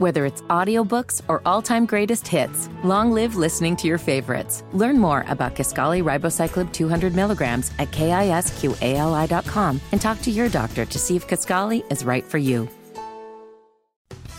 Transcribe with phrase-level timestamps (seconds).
[0.00, 4.64] Whether it's audiobooks or all-time greatest hits, long live listening to your favorites.
[4.72, 10.98] Learn more about Kisqali Ribociclib 200 milligrams at kisqali.com and talk to your doctor to
[10.98, 12.66] see if Kisqali is right for you.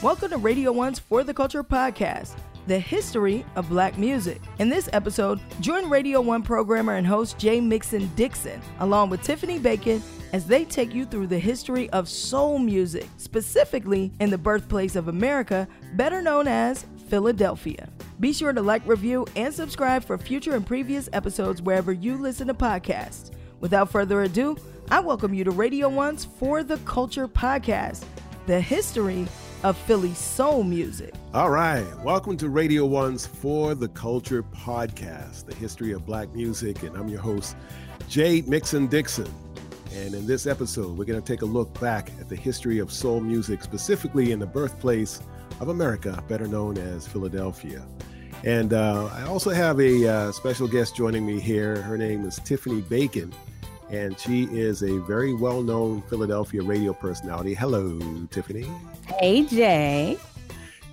[0.02, 4.42] Welcome to Radio 1's For the Culture podcast, the history of black music.
[4.58, 9.60] In this episode, join Radio 1 programmer and host Jay Mixon Dixon, along with Tiffany
[9.60, 10.02] Bacon,
[10.32, 15.08] as they take you through the history of soul music, specifically in the birthplace of
[15.08, 17.90] America, better known as Philadelphia.
[18.20, 22.48] Be sure to like, review, and subscribe for future and previous episodes wherever you listen
[22.48, 23.32] to podcasts.
[23.60, 24.58] Without further ado,
[24.90, 28.06] I welcome you to Radio 1's For the Culture podcast,
[28.46, 29.28] the history
[29.64, 31.14] of Philly soul music.
[31.34, 31.86] All right.
[32.04, 36.84] Welcome to Radio One's For the Culture podcast, the history of black music.
[36.84, 37.56] And I'm your host,
[38.10, 39.32] Jay Mixon Dixon.
[39.94, 42.92] And in this episode, we're going to take a look back at the history of
[42.92, 45.20] soul music, specifically in the birthplace
[45.60, 47.86] of America, better known as Philadelphia.
[48.46, 51.82] And uh, I also have a uh, special guest joining me here.
[51.82, 53.34] Her name is Tiffany Bacon,
[53.90, 57.54] and she is a very well known Philadelphia radio personality.
[57.54, 58.00] Hello,
[58.32, 58.66] Tiffany.
[59.20, 60.18] Hey, Jay.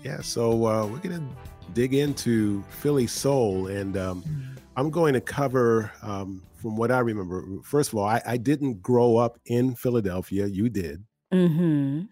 [0.02, 4.58] Yeah, so uh, we're going to dig into Philly Soul, and um, mm.
[4.76, 8.82] I'm going to cover um, from what I remember, first of all, I, I didn't
[8.82, 10.46] grow up in Philadelphia.
[10.46, 11.04] You did.
[11.32, 12.02] Mm-hmm.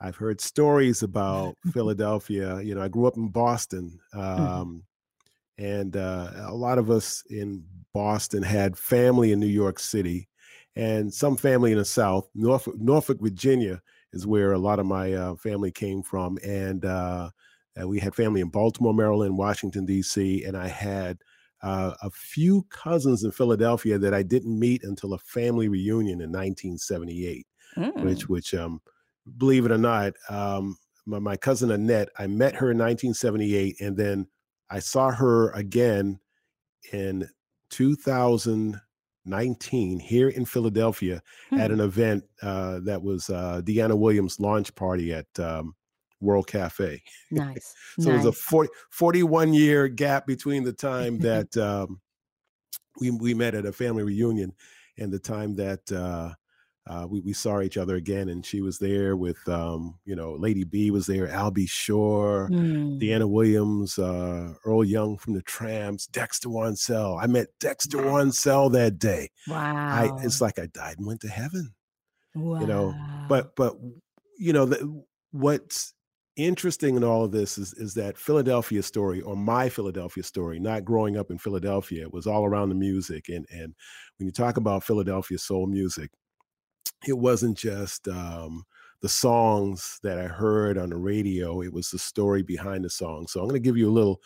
[0.00, 2.60] I've heard stories about Philadelphia.
[2.60, 4.42] You know, I grew up in Boston, Mm-hmm.
[4.42, 4.82] um,
[5.56, 10.28] and uh, a lot of us in Boston had family in New York City,
[10.74, 12.28] and some family in the South.
[12.34, 13.80] Norfolk, Norfolk Virginia
[14.12, 17.30] is where a lot of my uh, family came from, and uh,
[17.86, 21.18] we had family in Baltimore, Maryland, Washington D.C., and I had
[21.64, 26.30] uh, a few cousins in Philadelphia that I didn't meet until a family reunion in
[26.30, 28.04] 1978, Mm.
[28.04, 28.80] which, which, um,
[29.38, 30.76] believe it or not, um,
[31.06, 34.26] my, my cousin Annette, I met her in 1978, and then
[34.70, 36.20] I saw her again
[36.92, 37.28] in
[37.70, 41.22] 2019 here in Philadelphia
[41.52, 41.74] at Hmm.
[41.74, 45.74] an event uh, that was uh, Deanna Williams' launch party at um,
[46.24, 47.02] World Cafe.
[47.30, 47.74] Nice.
[47.98, 48.38] So it was a nice.
[48.38, 52.00] 40, 41 year gap between the time that um,
[53.00, 54.52] we, we met at a family reunion
[54.98, 56.32] and the time that uh,
[56.86, 58.28] uh, we, we saw each other again.
[58.28, 63.00] And she was there with, um, you know, Lady B was there, Albie Shore, Mm.
[63.00, 67.20] Deanna Williams, uh, Earl Young from the Tramps, Dexter Wansell.
[67.20, 69.30] I met Dexter Wansell that day.
[69.48, 69.56] Wow.
[69.58, 71.74] I, it's like I died and went to heaven
[72.34, 72.60] wow.
[72.60, 72.94] you know
[73.28, 73.76] but but
[74.38, 75.02] you know the,
[75.32, 75.94] what's
[76.36, 80.84] interesting in all of this is is that philadelphia story or my philadelphia story not
[80.84, 83.72] growing up in philadelphia it was all around the music and and
[84.18, 86.10] when you talk about philadelphia soul music
[87.06, 88.64] it wasn't just um
[89.00, 93.26] the songs that i heard on the radio it was the story behind the song.
[93.28, 94.20] So i'm going to give you a little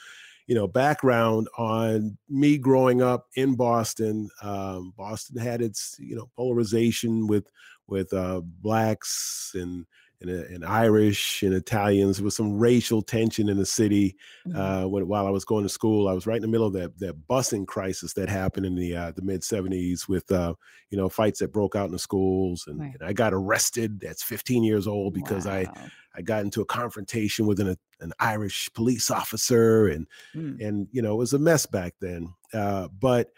[0.46, 4.30] you know background on me growing up in boston.
[4.42, 7.50] Um, boston had its you know polarization with
[7.86, 9.86] with uh, blacks and,
[10.20, 12.20] and uh, and Irish and Italians.
[12.20, 14.84] with some racial tension in the city Mhm.
[14.84, 16.08] uh, when, while I was going to school.
[16.08, 18.96] I was right in the middle of that that busing crisis that happened in the
[18.96, 20.54] uh, the mid '70s with uh,
[20.90, 22.94] you know fights that broke out in the schools, and, Right.
[22.98, 24.00] and I got arrested.
[24.00, 25.86] That's 15 years old because I Wow.
[26.16, 30.60] I got into a confrontation with an an Irish police officer, and Mm.
[30.66, 32.34] and you know it was a mess back then.
[32.52, 33.30] Uh, but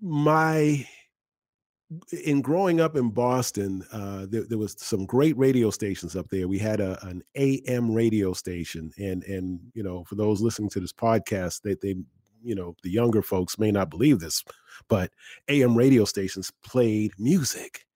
[0.00, 0.86] my
[2.24, 6.48] in growing up in Boston, uh, there, there was some great radio stations up there.
[6.48, 10.80] We had a, an AM radio station, and and you know, for those listening to
[10.80, 11.96] this podcast, they they
[12.42, 14.44] you know the younger folks may not believe this,
[14.88, 15.10] but
[15.48, 17.86] AM radio stations played music,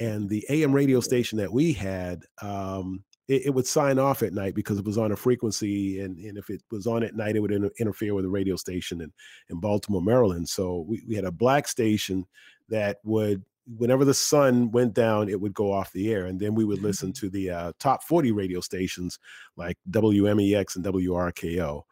[0.00, 2.22] and the AM radio station that we had.
[2.42, 6.16] Um, it, it would sign off at night because it was on a frequency, and,
[6.18, 9.00] and if it was on at night, it would inter- interfere with the radio station
[9.00, 9.12] in,
[9.50, 10.48] in Baltimore, Maryland.
[10.48, 12.24] So we, we had a black station
[12.68, 13.44] that would
[13.78, 16.82] whenever the sun went down it would go off the air and then we would
[16.82, 19.18] listen to the uh, top 40 radio stations
[19.56, 21.82] like wmex and wrko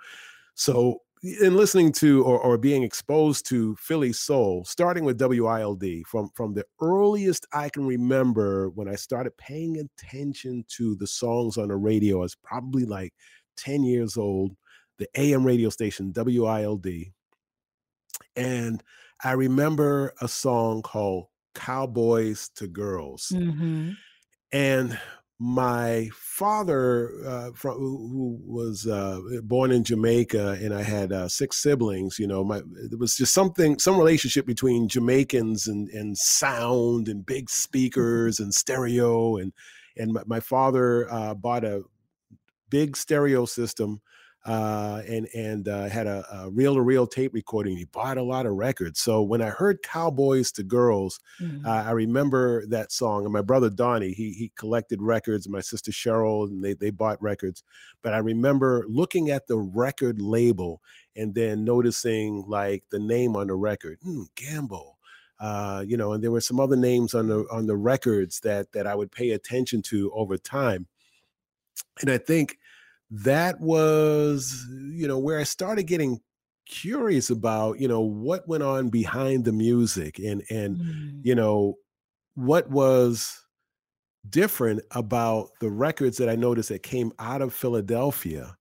[0.55, 1.01] so
[1.41, 6.55] in listening to or, or being exposed to philly soul starting with wild from from
[6.55, 11.77] the earliest i can remember when i started paying attention to the songs on the
[11.77, 13.13] radio i was probably like
[13.57, 14.55] 10 years old
[14.99, 16.87] the am radio station wild
[18.37, 18.83] and
[19.23, 23.33] I remember a song called Cowboys to Girls.
[23.33, 23.97] Mhm.
[24.53, 24.99] And
[25.41, 31.61] my father, uh, from, who was uh, born in Jamaica, and I had uh, six
[31.61, 32.19] siblings.
[32.19, 37.27] You know, my there was just something, some relationship between Jamaicans and and sound and
[37.27, 39.53] big speakers and stereo, and
[39.97, 41.83] and my, my father uh, bought a
[42.71, 44.01] big stereo system
[44.45, 47.77] uh, and and uh, had a, a reel-to-reel tape recording.
[47.77, 49.01] He bought a lot of records.
[49.01, 51.65] So when I heard "Cowboys to Girls," Mhm.
[51.65, 53.25] uh, I remember that song.
[53.25, 55.47] And my brother Donnie, he he collected records.
[55.47, 57.63] And my sister Cheryl, and they they bought records.
[58.03, 60.83] But I remember looking at the record label
[61.17, 64.99] and then noticing like the name on the record, hmm, Gamble.
[65.41, 68.73] Uh, you know, and there were some other names on the on the records that
[68.73, 70.87] that I would pay attention to over time.
[72.01, 72.59] And I think
[73.11, 76.21] that was, you know, where I started getting
[76.67, 81.21] curious about, you know, what went on behind the music and and Mm.
[81.23, 81.77] you know
[82.35, 83.39] what was
[84.31, 88.57] different about the records that I noticed that came out of Philadelphia.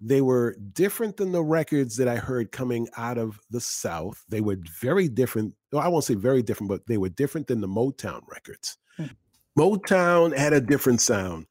[0.00, 4.22] They were different than the records that I heard coming out of the South.
[4.28, 5.54] They were very different.
[5.72, 8.76] Well, I won't say very different, but they were different than the Motown records.
[8.98, 9.16] Mm.
[9.58, 11.46] Motown had a different sound.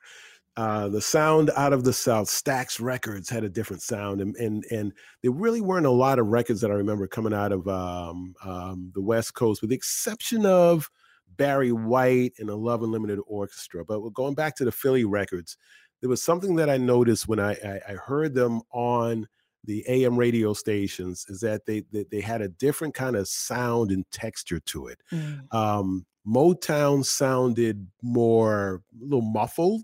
[0.58, 4.64] Uh, the sound out of the South, Stax Records had a different sound, and and
[4.72, 8.36] and there really weren't a lot of records that I remember coming out of um,
[8.44, 10.90] um, the West Coast, with the exception of
[11.36, 13.84] Barry White and the Love Unlimited Orchestra.
[13.84, 15.58] But going back to the Philly records,
[16.00, 19.28] there was something that I noticed when I, I, I heard them on
[19.66, 23.92] the AM radio stations is that they, they they had a different kind of sound
[23.92, 25.02] and texture to it.
[25.12, 25.54] Mm.
[25.54, 29.84] Um, Motown sounded more a little muffled,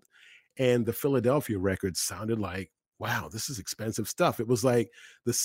[0.61, 2.69] and the Philadelphia records sounded like
[2.99, 4.39] wow, this is expensive stuff.
[4.39, 4.87] It was like
[5.25, 5.35] the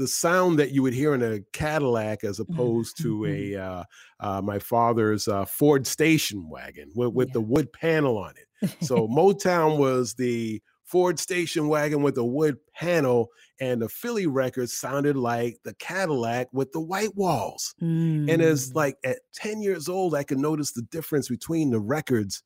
[0.00, 3.84] the sound that you would hear in a Cadillac as opposed to a uh,
[4.20, 7.34] uh, my father's uh, Ford station wagon with, with Yeah.
[7.34, 8.70] the wood panel on it.
[8.80, 13.28] So Motown was the Ford station wagon with the wood panel,
[13.60, 17.74] and the Philly records sounded like the Cadillac with the white walls.
[17.78, 18.74] And as Mm.
[18.74, 22.42] like at 10 years old, I could notice the difference between the records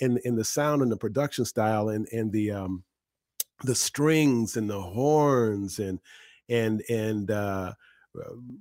[0.00, 2.82] in in the sound and the production style and and the um
[3.64, 6.00] the strings and the horns and
[6.48, 7.72] and and uh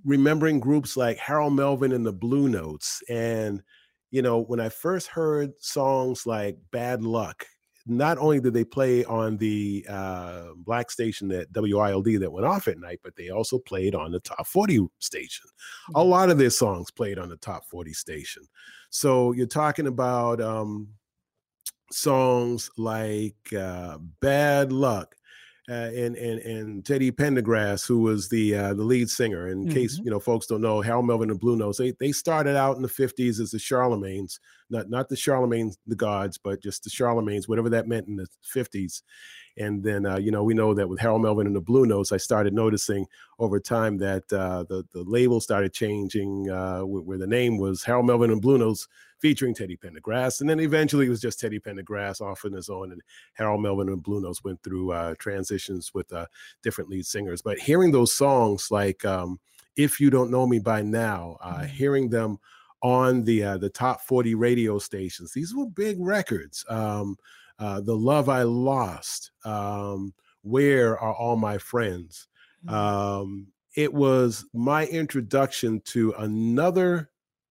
[0.06, 3.63] remembering groups like Harold Melvin and the Blue Notes and
[4.12, 7.45] you know when I first heard songs like Bad Luck
[7.89, 12.68] not only did they play on the uh, black station that WILD that went off
[12.68, 15.45] at night, but they also played on the top 40 station.
[15.95, 18.44] A lot of their songs played on the top 40 station.
[18.91, 20.88] So you're talking about um,
[21.91, 25.15] songs like uh, Bad Luck.
[25.69, 29.47] Uh, and and and Teddy Pendergrass, who was the uh, the lead singer.
[29.47, 30.03] In case Mhm.
[30.03, 32.81] you know folks don't know, Harold Melvin and Blue Notes, they they started out in
[32.81, 34.39] the '50s as the Charlemagnes,
[34.71, 38.25] not not the Charlemagnes, the gods, but just the Charlemagnes, whatever that meant in the
[38.41, 39.03] '50s.
[39.57, 42.12] And then uh, you know we know that with Harold Melvin and the Blue Notes,
[42.12, 43.06] I started noticing
[43.38, 47.83] over time that uh, the the label started changing, uh, where, where the name was
[47.83, 48.88] Harold Melvin and Blue Notes
[49.19, 52.92] featuring Teddy Pendergrass, and then eventually it was just Teddy Pendergrass off on his own,
[52.92, 53.01] and
[53.33, 56.25] Harold Melvin and Blue Notes went through uh, transitions with uh,
[56.63, 57.42] different lead singers.
[57.42, 59.39] But hearing those songs like um,
[59.75, 61.68] "If You Don't Know Me by Now," uh, Mhm.
[61.68, 62.39] hearing them
[62.81, 66.65] on the uh, the top forty radio stations, these were big records.
[66.69, 67.18] Um,
[67.60, 72.27] uh, "The Love I Lost," um, "Where Are All My Friends."
[72.65, 72.72] Mm.
[72.74, 77.10] Um, it was my introduction to another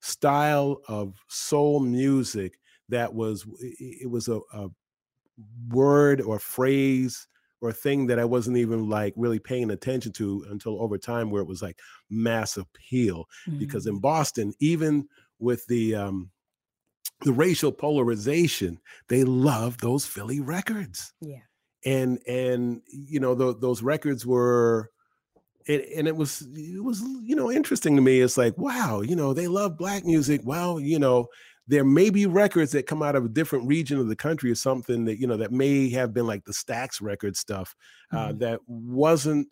[0.09, 2.59] style of soul music
[2.89, 4.69] that was it was a, a
[5.71, 7.29] word or phrase
[7.61, 11.43] or thing that I wasn't even like really paying attention to until over time where
[11.43, 13.27] it was like mass appeal
[13.59, 13.91] because Mm.
[13.91, 16.31] in Boston even with the um
[17.23, 21.41] the racial polarization they love those Philly records yeah.
[21.85, 24.91] and and you know tho- those records were
[25.69, 29.15] it, and it was it was you know interesting to me it's like wow you
[29.15, 31.27] know they love black music well you know
[31.71, 34.55] there may be records that come out of a different region of the country or
[34.55, 37.77] something that you know that may have been like the Stax record stuff
[38.13, 38.39] uh, Mhm.
[38.41, 39.47] that wasn't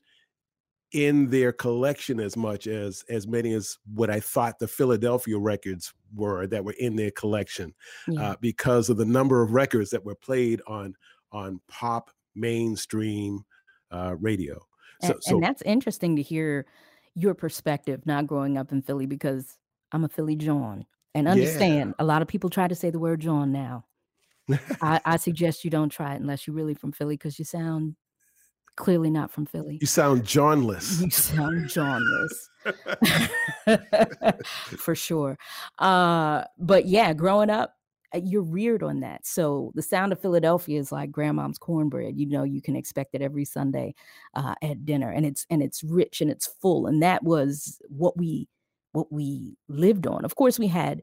[0.93, 5.93] in their collection as much as as many as what I thought the Philadelphia records
[6.15, 7.75] were that were in their collection
[8.09, 8.31] Yeah.
[8.31, 10.95] uh, because of the number of records that were played on
[11.33, 13.45] on pop mainstream
[13.91, 14.65] uh, radio.
[15.03, 16.67] So, and, so and that's interesting to hear
[17.15, 19.59] your perspective not growing up in Philly because
[19.93, 20.85] I'm a Philly jawn.
[21.15, 21.33] And Yeah.
[21.33, 23.85] understand a lot of people try to say the word jawn now.
[24.83, 27.97] I, I suggest you don't try it unless you're really from Philly because you sound
[28.77, 29.79] clearly not from Philly.
[29.81, 31.01] you sound jawnless.
[31.03, 32.49] You sound jawnless.
[34.79, 35.39] for sure.
[35.79, 37.76] Uh, but yeah, growing up,
[38.25, 39.27] you're reared on that.
[39.27, 42.17] So the sound of Philadelphia is like grandmom's cornbread.
[42.17, 43.95] You know, you can expect it every Sunday
[44.35, 46.87] uh, at dinner, and it's and it's rich and it's full.
[46.87, 48.49] And that was what we
[48.93, 50.25] what we lived on.
[50.25, 51.03] Of course, we had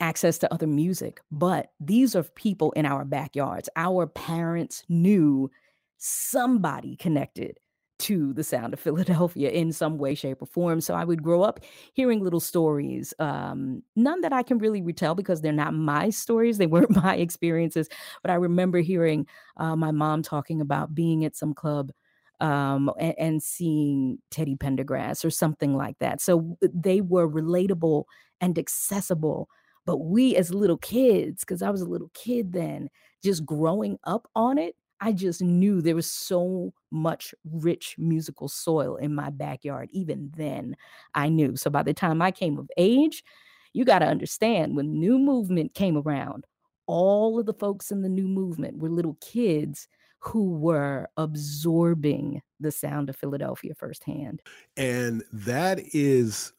[0.00, 3.68] access to other music, but these are people in our backyards.
[3.76, 5.50] Our parents knew
[5.98, 7.58] somebody connected
[8.02, 10.80] to the sound of Philadelphia in some way, shape, or form.
[10.80, 11.60] So I would grow up
[11.92, 16.58] hearing little stories, um, none that I can really retell because they're not my stories,
[16.58, 17.88] they weren't my experiences.
[18.22, 21.92] But I remember hearing uh, my mom talking about being at some club
[22.40, 26.20] um, and, and, seeing Teddy Pendergrass or something like that.
[26.20, 28.04] So they were relatable
[28.40, 29.48] and accessible.
[29.86, 32.88] But we, as little kids, because I was a little kid then,
[33.22, 38.94] just growing up on it, I just knew there was so much rich musical soil
[38.94, 39.88] in my backyard.
[39.90, 40.76] Even then,
[41.12, 41.56] I knew.
[41.56, 43.24] So by the time I came of age,
[43.72, 46.46] you got to understand when new movement came around,
[46.86, 49.88] all of the folks in the new movement were little kids
[50.20, 54.40] who were absorbing the sound of Philadelphia firsthand.
[54.76, 56.52] And that is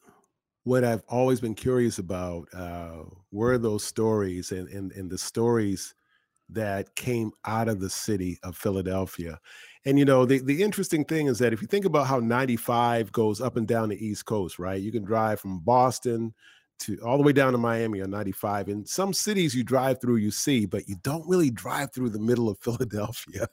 [0.64, 5.94] what I've always been curious about uh, were those stories and, and, and the stories
[6.50, 9.38] that came out of the city of Philadelphia.
[9.84, 13.12] And you know, the, the interesting thing is that if you think about how 95
[13.12, 14.80] goes up and down the East Coast, right?
[14.80, 16.34] You can drive from Boston
[16.80, 18.68] to all the way down to Miami on 95.
[18.68, 22.18] In some cities you drive through, you see, but you don't really drive through the
[22.18, 23.46] middle of Philadelphia.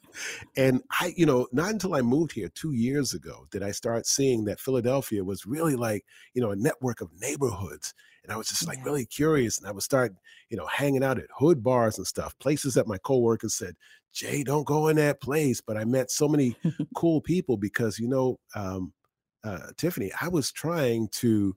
[0.58, 4.06] And I, you know, not until I moved here two years ago did I start
[4.06, 8.48] seeing that Philadelphia was really like, you know, a network of neighborhoods and I was
[8.48, 8.86] just like yeah.
[8.86, 9.58] really curious.
[9.58, 10.14] And I would start,
[10.50, 13.76] you know, hanging out at hood bars and stuff, places that my coworkers said,
[14.14, 15.62] Jay, don't go in that place.
[15.62, 16.56] But I met so many
[16.96, 18.94] cool people because, you know, um,
[19.44, 21.56] uh, Tiffany, I was trying to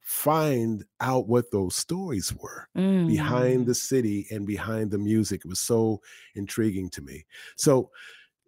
[0.00, 3.08] find out what those stories were mm.
[3.08, 5.42] behind the city and behind the music.
[5.44, 6.00] It was so
[6.36, 7.26] intriguing to me.
[7.56, 7.90] So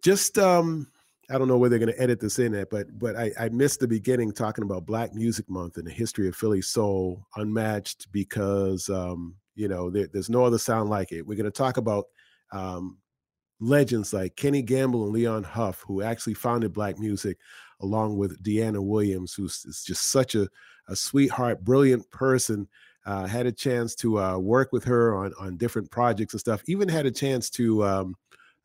[0.01, 0.87] just um
[1.29, 3.49] I don't know where they're going to edit this in at, but but I, I
[3.49, 8.11] missed the beginning talking about Black Music Month and the history of Philly soul, unmatched
[8.11, 11.25] because um, you know there, there's no other sound like it.
[11.25, 12.05] We're going to talk about
[12.51, 12.97] um,
[13.59, 17.37] legends like Kenny Gamble and Leon Huff, who actually founded Black music,
[17.81, 20.47] along with Deanna Williams, who's just such a,
[20.87, 22.67] a sweetheart, brilliant person.
[23.05, 26.63] Uh, had a chance to uh, work with her on on different projects and stuff.
[26.67, 28.15] Even had a chance to um,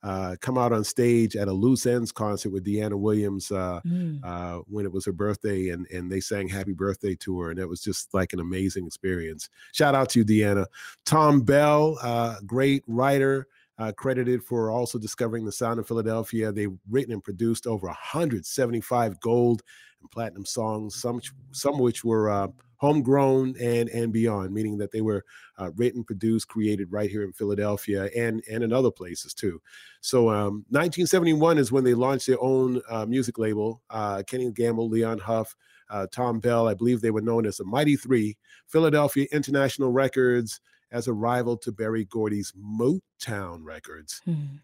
[0.05, 4.23] uh, come out on stage at a Loose Ends concert with Deanna Williams uh, mm.
[4.23, 7.59] uh, when it was her birthday, and and they sang "Happy Birthday" to her, and
[7.59, 9.49] it was just like an amazing experience.
[9.73, 10.67] Shout out to you, Deanna.
[11.07, 13.49] Thom Bell, uh, great writer.
[13.77, 16.53] Uh, credited for also discovering the sound of Philadelphia.
[16.53, 19.63] They've written and produced over 175 gold
[20.01, 21.21] and platinum songs, some
[21.51, 22.49] some which were uh,
[22.85, 25.25] homegrown and and beyond, meaning that they were
[25.59, 29.61] uh, written, produced, created right here in Philadelphia and and in other places too.
[30.03, 33.81] So um, 1971 is when they launched their own uh, music label.
[33.89, 35.57] Uh, Kenny Gamble, Leon Huff,
[35.89, 38.37] uh, Thom Bell, I believe they were known as the Mighty Three.
[38.67, 40.61] Philadelphia International Records
[40.93, 44.21] as a rival to Berry Gordy's Motown Records.
[44.29, 44.57] Mm-hmm.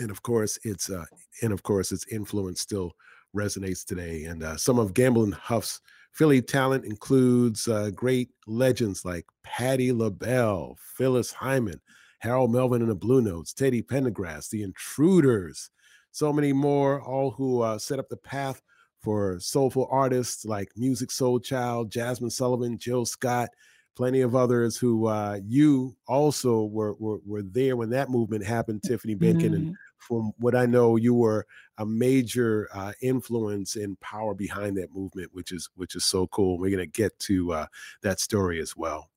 [0.00, 1.04] And of course, it's uh,
[1.42, 2.92] and of course, its influence still
[3.34, 4.24] resonates today.
[4.24, 5.80] And uh, some of Gamble and Huff's
[6.14, 11.80] Philly talent includes uh, great legends like Patti LaBelle, Phyllis Hyman,
[12.20, 15.70] Harold Melvin and the Blue Notes, Teddy Pendergrass, The Intruders,
[16.12, 18.62] so many more, all who uh, set up the path
[19.02, 23.50] for soulful artists like Music Soul Child, Jazmine Sullivan, Jill Scott,
[23.96, 28.84] plenty of others who uh, you also were, were, were there when that movement happened,
[28.84, 29.54] Tiffany Bacon, mm-hmm.
[29.54, 31.46] and from what I know, you were
[31.78, 36.58] a major uh, influence and power behind that movement, which is which is so cool.
[36.58, 37.66] We're going to get to uh,
[38.02, 39.10] that story as well.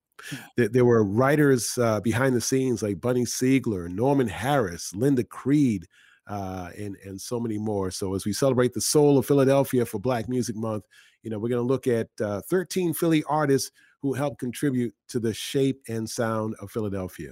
[0.56, 5.86] There, there were writers uh, behind the scenes like Bunny Sigler, Norman Harris, Linda Creed,
[6.28, 7.92] uh, and and so many more.
[7.92, 10.86] So as we celebrate the soul of Philadelphia for Black Music Month,
[11.22, 15.20] you know we're going to look at uh, 13 Philly artists who helped contribute to
[15.20, 17.32] the shape and sound of Philadelphia.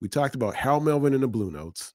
[0.00, 1.94] We talked about Harold Melvin and the Blue Notes.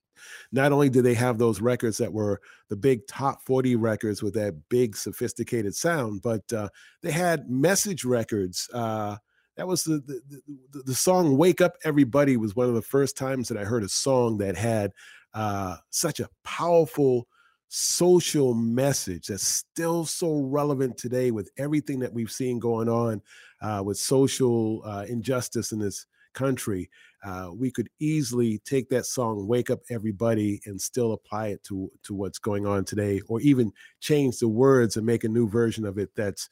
[0.52, 4.34] Not only did they have those records that were the big top 40 records with
[4.36, 6.70] that big sophisticated sound, but uh,
[7.02, 8.70] they had message records.
[8.74, 9.18] Uh,
[9.58, 10.42] that was the, the,
[10.72, 13.84] the, the song "Wake Up Everybody" was one of the first times that I heard
[13.84, 14.92] a song that had
[15.34, 17.28] uh, such a powerful
[17.76, 23.22] social message that's still so relevant today with everything that we've seen going on
[23.62, 26.90] uh, with social uh, injustice in this country.
[27.24, 31.90] Uh, we could easily take that song "Wake Up Everybody" and still apply it to
[32.04, 35.86] to what's going on today, or even change the words and make a new version
[35.86, 36.50] of it that's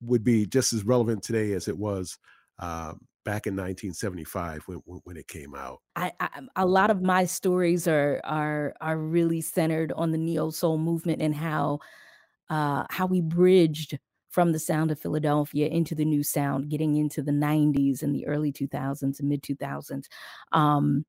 [0.00, 2.18] would be just as relevant today as it was
[2.58, 2.94] uh,
[3.24, 5.80] back in 1975 when when it came out.
[5.96, 10.50] I, I, a lot of my stories are are are really centered on the neo
[10.50, 11.80] soul movement and how
[12.50, 13.98] uh, how we bridged
[14.38, 18.24] from the sound of Philadelphia into the new sound, getting into the 90s and the
[18.24, 20.04] early 2000s and mid 2000s.
[20.52, 21.04] Um,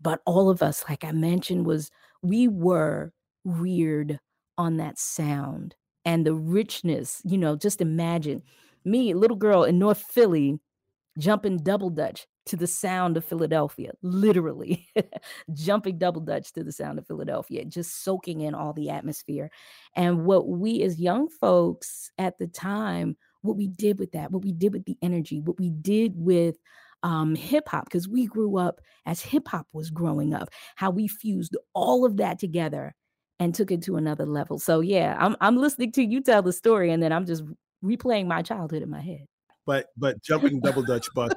[0.00, 1.92] but all of us, like I mentioned, was
[2.24, 3.12] we were
[3.44, 4.18] reared
[4.58, 7.22] on that sound and the richness.
[7.24, 8.42] You know, just imagine
[8.84, 10.58] me, little girl in North Philly,
[11.20, 14.88] jumping double dutch to the sound of Philadelphia, literally
[15.52, 19.50] jumping double dutch to the sound of Philadelphia, just soaking in all the atmosphere.
[19.94, 24.44] And what we as young folks at the time, what we did with that, what
[24.44, 26.56] we did with the energy, what we did with
[27.02, 31.08] um, hip hop, because we grew up as hip hop was growing up, how we
[31.08, 32.94] fused all of that together
[33.38, 34.58] and took it to another level.
[34.58, 37.44] So yeah, I'm I'm listening to you tell the story, and then I'm just
[37.84, 39.26] replaying my childhood in my head
[39.66, 41.36] but but jumping double dutch but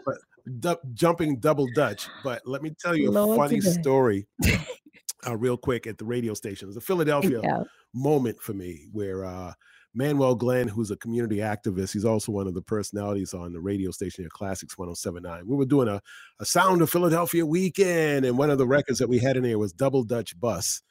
[0.60, 2.08] du- jumping double dutch.
[2.24, 3.82] But let me tell you a Lord funny today.
[3.82, 4.28] story,
[5.28, 6.66] uh, real quick at the radio station.
[6.66, 7.64] It was a Philadelphia yeah.
[7.94, 9.54] moment for me where uh,
[9.94, 13.92] Manuel Glenn, who's a community activist, he's also one of the personalities on the radio
[13.92, 15.48] station here, Classics 1079.
[15.48, 16.02] We were doing a,
[16.40, 19.60] a Sound of Philadelphia weekend, and one of the records that we had in there
[19.60, 20.82] was Double Dutch Bus.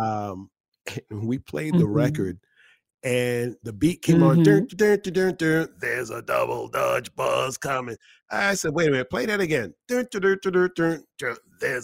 [0.00, 0.50] Um,
[1.10, 1.92] we played the mm-hmm.
[1.92, 2.38] record
[3.06, 4.40] and the beat came mm-hmm.
[4.40, 4.42] on.
[4.42, 4.98] Dun, dun,
[5.36, 7.96] dun, There's a double dodge buzz coming.
[8.32, 9.72] I said, wait a minute, play that again.
[9.86, 10.08] There's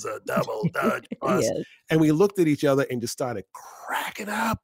[0.04, 1.44] a double dodge buzz.
[1.44, 1.64] yes.
[1.90, 4.58] And we looked at each other and just started cracking up.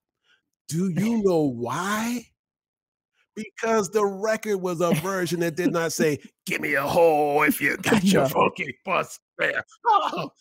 [0.67, 2.27] Do you know why?
[3.37, 7.61] Because the record was a version that did not say, give me a hole if
[7.61, 9.63] you got your funky bus there.
[9.87, 10.33] Oh,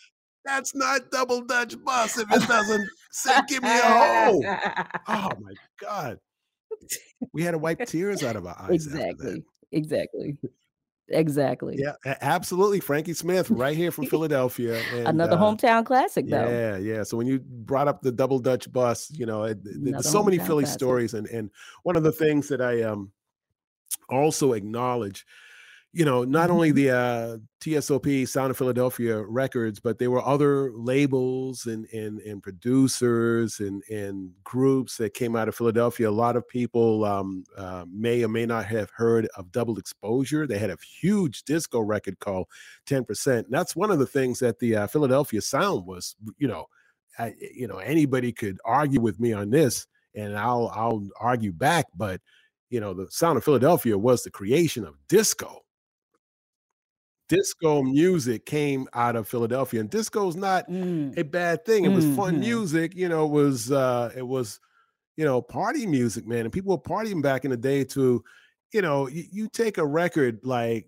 [0.48, 4.46] that's not double Dutch bus if it doesn't say give me a hole.
[5.08, 6.20] Oh my God.
[7.34, 8.70] We had to wipe tears out of our eyes.
[8.86, 9.44] Exactly.
[9.72, 10.38] Exactly.
[11.10, 11.76] Exactly.
[11.80, 12.80] Yeah, absolutely.
[12.80, 14.82] Frankie Smith, right here from Philadelphia.
[14.94, 16.48] And, Another uh, hometown classic, though.
[16.48, 17.04] Yeah, yeah.
[17.04, 20.38] So when you brought up the double Dutch bus, you know, it, there's so many
[20.38, 20.80] Philly classic.
[20.80, 21.50] stories, and and
[21.84, 23.12] one of the things that I um
[24.10, 25.26] also acknowledge
[25.98, 26.76] you know, not only mm-hmm.
[26.76, 32.44] the uh, TSOP Sound of Philadelphia records, but there were other labels and and and
[32.44, 36.08] producers and and groups that came out of Philadelphia.
[36.08, 40.46] A lot of people um, uh, may or may not have heard of Double Exposure.
[40.46, 42.46] They had a huge disco record called
[42.86, 43.48] Ten Percent.
[43.50, 46.16] That's one of the things that the uh, Philadelphia sound was.
[46.38, 46.68] You know,
[47.18, 51.88] I, you know, anybody could argue with me on this, and I'll I'll argue back,
[51.96, 52.22] but
[52.70, 55.64] you know, the sound of Philadelphia was the creation of disco
[57.28, 61.18] disco music came out of Philadelphia, and disco's not mm.
[61.18, 61.86] a bad thing.
[61.86, 62.16] It was mm-hmm.
[62.16, 63.26] fun music, you know.
[63.26, 64.60] It was uh, it was
[65.16, 67.84] you know party music, man, and people were partying back in the day.
[67.86, 68.24] To
[68.74, 70.88] you know, you, you take a record like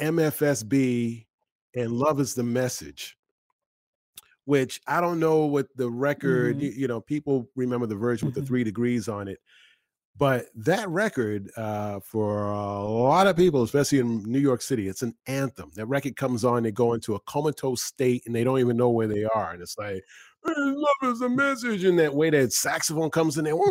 [0.00, 1.26] MFSB
[1.74, 3.16] and "Love Is the Message."
[4.46, 6.66] Which I don't know what the record, mm-hmm.
[6.66, 8.48] you, you, know, people remember the version with the mm-hmm.
[8.48, 9.40] three degrees on it.
[10.16, 15.02] But that record, uh, for a lot of people, especially in New York City, it's
[15.02, 15.72] an anthem.
[15.74, 18.90] That record comes on, they go into a comatose state and they don't even know
[18.90, 19.50] where they are.
[19.50, 20.04] And it's like,
[20.44, 21.82] love is a message.
[21.82, 23.56] And that way that saxophone comes in there.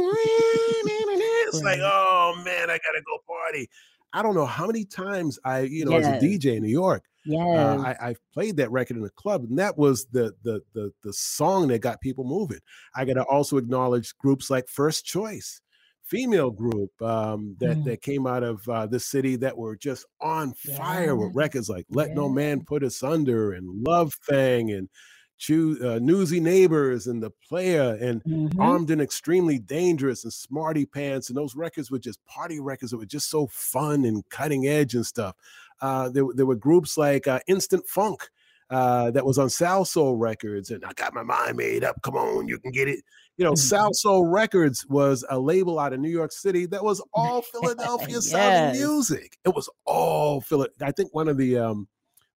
[1.53, 3.69] It's like, oh man, I gotta go party.
[4.11, 6.05] I don't know how many times I, you know, yes.
[6.05, 9.09] as a DJ in New York, yeah, uh, I, I, played that record in the
[9.11, 12.59] club, and that was the the the the song that got people moving.
[12.95, 15.61] I got to also acknowledge groups like First Choice
[16.03, 17.83] female group um, that mm.
[17.85, 21.85] that came out of uh, the city that were just on fire with records like
[21.89, 22.15] "Let yeah.
[22.15, 24.89] No Man Put Us Under" and "Love Thang" and
[25.37, 28.59] Choo- uh, "Newsy Neighbors" and "The Player" and mm-hmm.
[28.59, 32.97] "Armed and Extremely Dangerous" and "Smarty Pants" and those records were just party records that
[32.97, 35.35] were just so fun and cutting edge and stuff.
[35.81, 38.29] Uh, there, there were groups like uh, Instant Funk.
[38.73, 42.01] Uh, that was on Salsoul Records, and I got my mind made up.
[42.01, 43.03] Come on, you can get it
[43.37, 43.75] you know, mm-hmm.
[43.75, 48.29] Salsoul Records was a label out of New York City that was all Philadelphia yes.
[48.29, 49.37] sounding music.
[49.43, 50.69] It was all Philly.
[50.81, 51.87] I think one of the um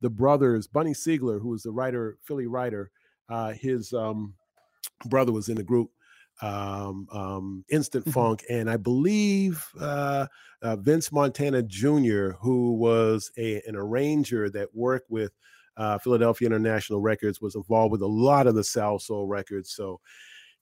[0.02, 2.92] the brothers, Bunny Sigler, who was the writer, Philly writer,
[3.30, 4.36] uh, his um,
[5.06, 5.90] brother was in the group
[6.42, 8.12] um, um, Instant mm-hmm.
[8.12, 10.28] Funk, and I believe uh,
[10.62, 15.32] uh, Vince Montana Jr., who was a, an arranger that worked with
[15.78, 19.72] uh, Philadelphia International Records, was involved with a lot of the soul records.
[19.72, 20.00] So,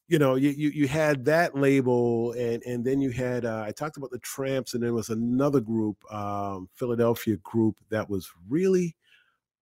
[0.08, 3.72] you know, you, you, you had that label, and and then you had uh, I
[3.72, 8.96] talked about the Tramps, and there was another group, um, Philadelphia group that was really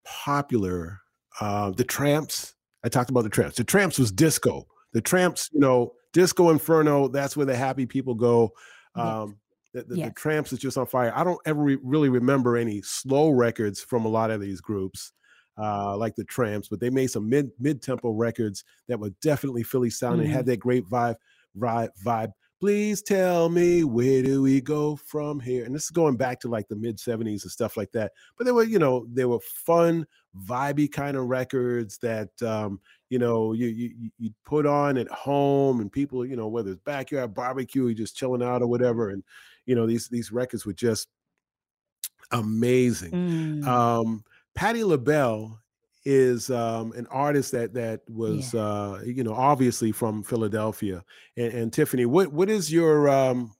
[0.03, 0.99] popular.
[1.39, 2.55] Uh, the Tramps.
[2.83, 3.57] I talked about the Tramps.
[3.57, 4.67] The Tramps was disco.
[4.93, 8.51] The Tramps, you know, Disco Inferno, that's where the happy people go.
[8.95, 9.37] Um,
[9.73, 9.85] yes.
[9.85, 10.09] the, the, yes.
[10.09, 11.13] the, Tramps is just on fire.
[11.15, 15.13] I don't ever re- really remember any slow records from a lot of these groups,
[15.57, 19.63] uh, like the Tramps, but they made some mid mid tempo records that were definitely
[19.63, 20.35] Philly sounding, mm-hmm.
[20.35, 21.15] had that great vibe,
[21.57, 22.31] vibe, vibe.
[22.59, 25.65] Please tell me where do we go from here?
[25.65, 28.11] And this is going back to like the mid 70s and stuff like that.
[28.37, 30.05] But they were, you know, they were fun,
[30.45, 35.81] vibey kind of records that um, you know you you you put on at home
[35.81, 39.23] and people you know whether it's backyard barbecue you just chilling out or whatever and
[39.65, 41.09] you know these these records were just
[42.31, 43.67] amazing mm.
[43.67, 44.23] um
[44.55, 45.59] patti labelle
[46.03, 48.61] is um an artist that that was yeah.
[48.61, 51.03] uh you know obviously from philadelphia
[51.37, 53.53] and, and tiffany what what is your um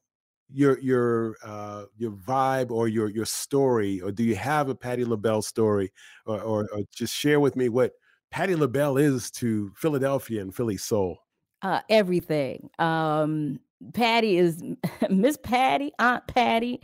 [0.54, 5.06] your your uh your vibe or your your story or do you have a patti
[5.06, 5.92] labelle story
[6.26, 7.94] or, or, or just share with me what
[8.32, 11.20] Patti LaBelle is to Philadelphia and Philly soul?
[11.62, 12.70] Uh, everything.
[12.80, 13.60] Um,
[13.94, 14.64] Patti is
[15.10, 16.82] Miss Patty, Aunt Patty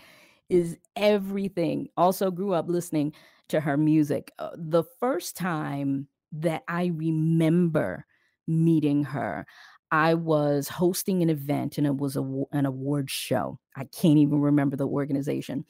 [0.50, 1.88] is everything.
[1.98, 3.14] Also grew up listening
[3.50, 4.32] to her music.
[4.40, 8.06] Uh, the first time that I remember
[8.48, 9.46] meeting her,
[9.92, 13.60] I was hosting an event and it was a, an award show.
[13.76, 15.66] I can't even remember the organization.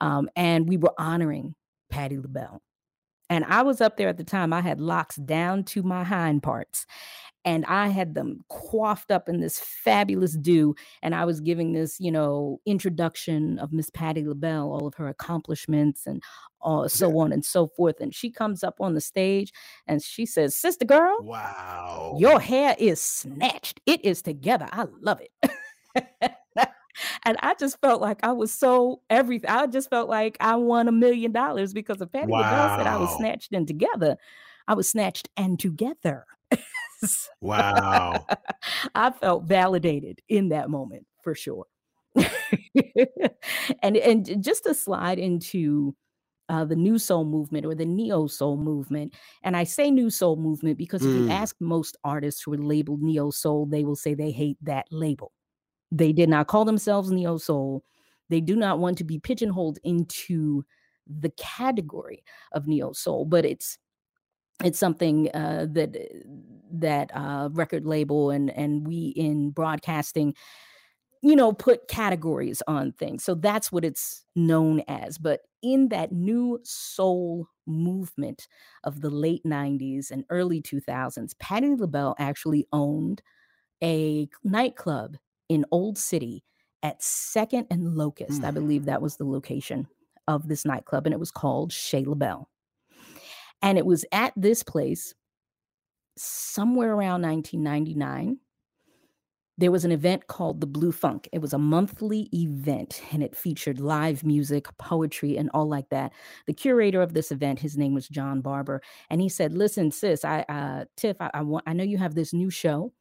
[0.00, 1.54] Um, and we were honoring
[1.90, 2.60] Patti LaBelle.
[3.28, 6.42] And I was up there at the time, I had locks down to my hind
[6.42, 6.84] parts.
[7.44, 10.74] And I had them coiffed up in this fabulous do.
[11.02, 15.08] And I was giving this, you know, introduction of Miss Patti LaBelle, all of her
[15.08, 16.22] accomplishments and
[16.62, 17.16] uh, so yeah.
[17.16, 18.00] on and so forth.
[18.00, 19.52] And she comes up on the stage
[19.86, 23.80] and she says, Sister girl, wow, your hair is snatched.
[23.86, 24.68] It is together.
[24.70, 25.50] I love it.
[27.24, 29.50] and I just felt like I was so everything.
[29.50, 32.40] I just felt like I won a million dollars because of Patty wow.
[32.40, 34.16] LaBelle said I was snatched and together.
[34.68, 36.26] I was snatched and together.
[37.40, 38.26] wow.
[38.94, 41.66] I felt validated in that moment for sure.
[43.82, 45.94] and and just to slide into
[46.50, 49.14] uh, the new soul movement or the neo soul movement.
[49.44, 51.30] And I say new soul movement because if you mm.
[51.30, 55.30] ask most artists who are labeled neo soul, they will say they hate that label.
[55.92, 57.84] They did not call themselves neo soul.
[58.30, 60.64] They do not want to be pigeonholed into
[61.06, 63.78] the category of neo soul, but it's
[64.64, 65.96] it's something uh, that
[66.72, 70.34] that uh, record label and and we in broadcasting
[71.22, 76.12] you know put categories on things so that's what it's known as but in that
[76.12, 78.48] new soul movement
[78.84, 83.20] of the late 90s and early 2000s patti labelle actually owned
[83.82, 85.16] a nightclub
[85.48, 86.44] in Old City
[86.82, 88.42] at Second and Locust.
[88.42, 88.44] Mm.
[88.44, 89.86] I believe that was the location
[90.28, 92.48] of this nightclub, and it was called Chez LaBelle.
[93.62, 95.14] And it was at this place
[96.16, 98.38] somewhere around 1999.
[99.58, 101.28] There was an event called the Blue Funk.
[101.32, 106.12] It was a monthly event and it featured live music, poetry, and all like that.
[106.46, 110.24] The curator of this event, his name was John Barber, and he said, "Listen, sis,
[110.24, 112.94] I, uh, Tiff, I, I want, I know you have this new show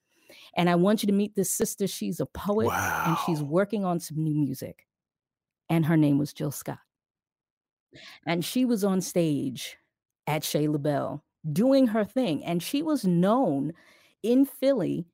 [0.56, 1.88] and I want you to meet this sister.
[1.88, 3.04] She's a poet wow.
[3.08, 4.86] and she's working on some new music.
[5.69, 6.80] And her name was Jill Scott.
[8.26, 9.78] And she was on stage
[10.30, 12.46] at Chez LaBelle doing her thing.
[12.46, 13.74] And she was known
[14.22, 15.08] in Philly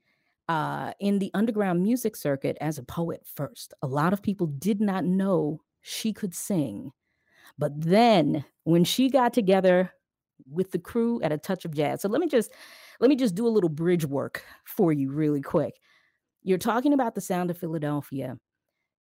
[0.50, 3.74] uh, in the underground music circuit as a poet first.
[3.82, 6.92] A lot of people did not know she could sing.
[7.58, 9.92] But then when she got together
[10.52, 12.02] with the crew at a touch of jazz.
[12.02, 12.52] So let me just
[13.00, 15.76] let me just do a little bridge work for you really quick.
[16.44, 18.38] You're talking about the sound of Philadelphia,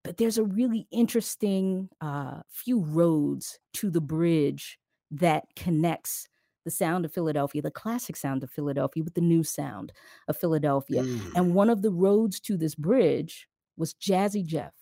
[0.03, 4.79] but there's a really interesting uh, few roads to the bridge
[5.11, 6.27] that connects
[6.63, 9.91] the sound of Philadelphia, the classic sound of Philadelphia, with the new sound
[10.27, 11.03] of Philadelphia.
[11.03, 11.35] Mm.
[11.35, 14.73] And one of the roads to this bridge was Jazzy Jeff,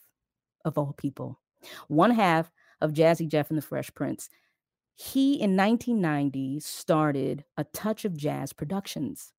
[0.64, 1.40] of all people.
[1.88, 4.30] One half of Jazzy Jeff and the Fresh Prince
[4.96, 9.34] he, in 1990, started A Touch of Jazz Productions.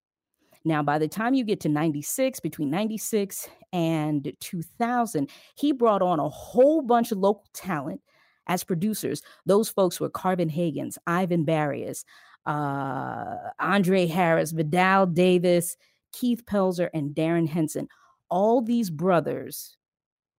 [0.65, 6.19] Now, by the time you get to 96, between 96 and 2000, he brought on
[6.19, 8.01] a whole bunch of local talent
[8.47, 9.23] as producers.
[9.47, 12.05] Those folks were Carvin Haggins, Ivan Barias,
[12.47, 15.77] uh, Andre Harris, Vidal Davis,
[16.13, 17.89] Keith Pelzer, and Darren Henson.
[18.29, 19.77] All these brothers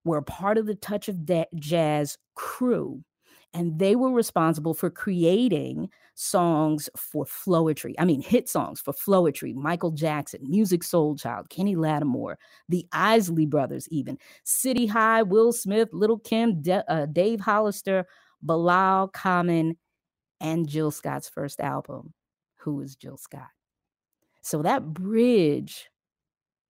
[0.04, 3.04] were part of the Touch of da- Jazz crew,
[3.56, 7.96] and they were responsible for creating songs for Floetry.
[7.98, 12.38] I mean, hit songs for Floetry, Michael Jackson, Musiq Soulchild, Kenny Lattimore,
[12.68, 18.06] the Isley Brothers, even City High, Will Smith, Little Kim, De- uh, Dave Hollister,
[18.44, 19.78] Bilal, Common,
[20.42, 22.14] and Jill Scott's first album,
[22.58, 23.48] Who is Jill Scott?
[24.42, 25.90] So that bridge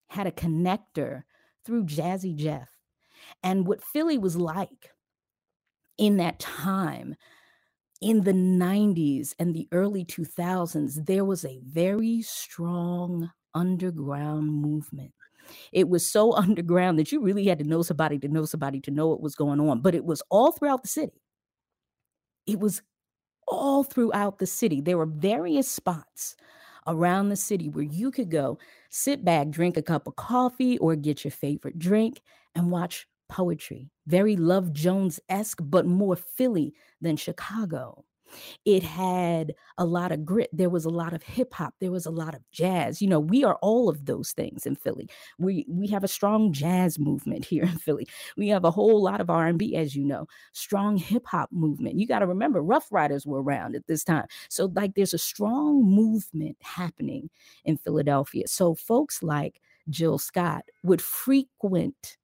[0.08, 1.24] had a connector
[1.64, 2.68] through Jazzy Jeff.
[3.42, 4.92] And what Philly was like
[5.98, 7.16] in that time,
[8.00, 15.14] in the 90s and the early 2000s, there was a very strong underground movement.
[15.72, 18.90] It was so underground that you really had to know somebody to know somebody to
[18.90, 21.22] know what was going on, but it was all throughout the city.
[22.46, 22.82] It was
[23.48, 24.80] all throughout the city.
[24.80, 26.36] There were various spots
[26.86, 28.58] around the city where you could go
[28.90, 32.22] sit back, drink a cup of coffee, or get your favorite drink
[32.54, 33.90] and watch poetry.
[34.06, 38.04] Very Love Jones esque, but more Philly than Chicago.
[38.64, 40.50] It had a lot of grit.
[40.52, 41.74] There was a lot of hip hop.
[41.80, 43.00] There was a lot of jazz.
[43.00, 45.08] You know, we are all of those things in Philly.
[45.38, 48.08] We we have a strong jazz movement here in Philly.
[48.36, 51.50] We have a whole lot of R and B, as you know, strong hip hop
[51.52, 51.96] movement.
[51.96, 55.18] You got to remember, Ruff Ryders were around at this time, so like there's a
[55.18, 57.30] strong movement happening
[57.64, 58.44] in Philadelphia.
[58.48, 62.16] So folks like Jill Scott would frequent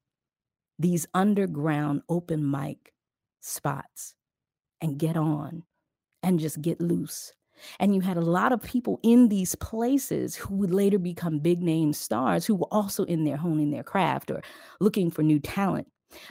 [0.82, 2.92] these underground open mic
[3.40, 4.14] spots
[4.80, 5.62] and get on
[6.22, 7.32] and just get loose.
[7.78, 11.62] And you had a lot of people in these places who would later become big
[11.62, 14.42] name stars who were also in there honing their craft or
[14.80, 15.86] looking for new talent.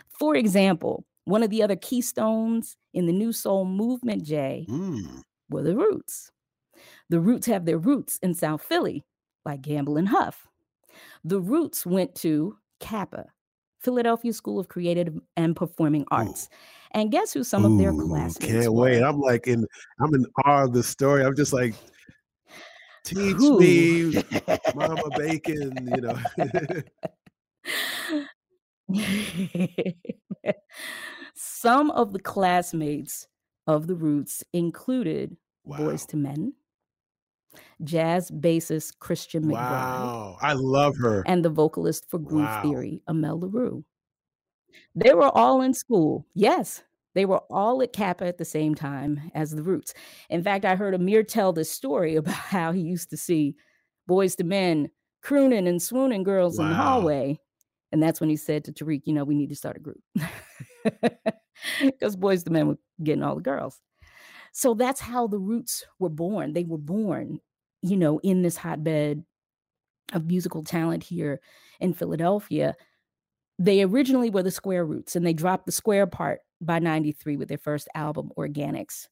[0.10, 5.22] For example, one of the other keystones in the New Soul movement, Jay, mm.
[5.50, 6.32] were the Roots.
[7.10, 9.06] The Roots have their roots in South Philly,
[9.46, 10.48] like Gamble and Huff.
[11.24, 13.28] The Roots went to CAPA,
[13.82, 16.50] Philadelphia School of Creative and Performing Arts.
[16.52, 16.56] Ooh.
[16.94, 18.84] And guess who some Ooh, of their classmates Can't were?
[18.84, 19.02] wait.
[19.02, 19.66] I'm like in
[20.00, 21.24] I'm in awe of the story.
[21.24, 21.74] I'm just like
[23.04, 23.60] teach Ooh.
[23.60, 24.24] me
[24.76, 26.18] mama bacon, you know.
[31.36, 33.28] some of the classmates
[33.68, 35.78] of the Roots included wow.
[35.78, 36.54] Boyz II Men,
[37.84, 39.54] jazz bassist Christian McBride.
[39.54, 41.24] Wow, I love her.
[41.26, 42.62] And the vocalist for Groove wow.
[42.62, 43.84] Theory, Amel Larrieux.
[44.96, 46.26] They were all in school.
[46.34, 46.84] Yes,
[47.14, 49.94] they were all at CAPA at the same time as the Roots.
[50.30, 53.56] In fact, I heard Amir tell this story about how he used to see
[54.10, 54.90] Boyz II Men
[55.22, 56.66] crooning and swooning girls wow.
[56.66, 57.40] in the hallway.
[57.92, 60.02] And that's when he said to Tariq, you know, we need to start a group.
[61.80, 63.80] Because Boyz II Men were getting all the girls.
[64.52, 66.54] So that's how the roots were born.
[66.54, 67.40] They were born,
[67.82, 69.24] you know, in this hotbed
[70.14, 71.40] of musical talent here
[71.80, 72.76] in Philadelphia.
[73.60, 77.48] They originally were the square roots and they dropped the square part by 93 with
[77.48, 79.08] their first album, Organix.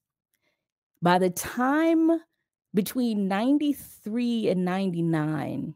[1.01, 2.11] By the time
[2.73, 5.75] between 93 and 99,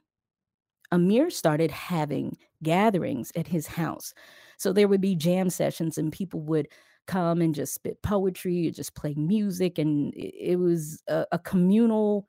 [0.91, 4.13] Amir started having gatherings at his house.
[4.57, 6.67] So there would be jam sessions and people would
[7.07, 9.77] come and just spit poetry or just play music.
[9.77, 12.27] And it, was a, a communal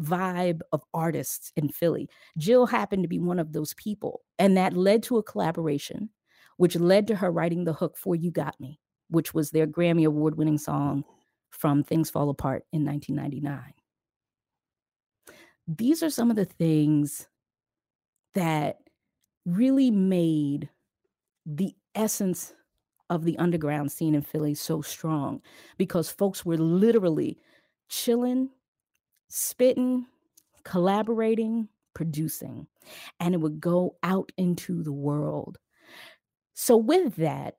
[0.00, 2.08] vibe of artists in Philly.
[2.38, 4.22] Jill happened to be one of those people.
[4.38, 6.10] And that led to a collaboration,
[6.56, 10.06] which led to her writing the hook for You Got Me, which was their Grammy
[10.06, 11.04] Award winning song
[11.50, 13.74] from Things Fall Apart in 1999.
[15.66, 17.28] These are some of the things
[18.34, 18.78] that
[19.44, 20.68] really made
[21.46, 22.52] the essence
[23.10, 25.42] of the underground scene in Philly so strong
[25.76, 27.36] because folks were literally
[27.88, 28.48] chilling,
[29.28, 30.06] spitting,
[30.64, 32.68] collaborating, producing,
[33.18, 35.58] and it would go out into the world.
[36.54, 37.56] So, with that,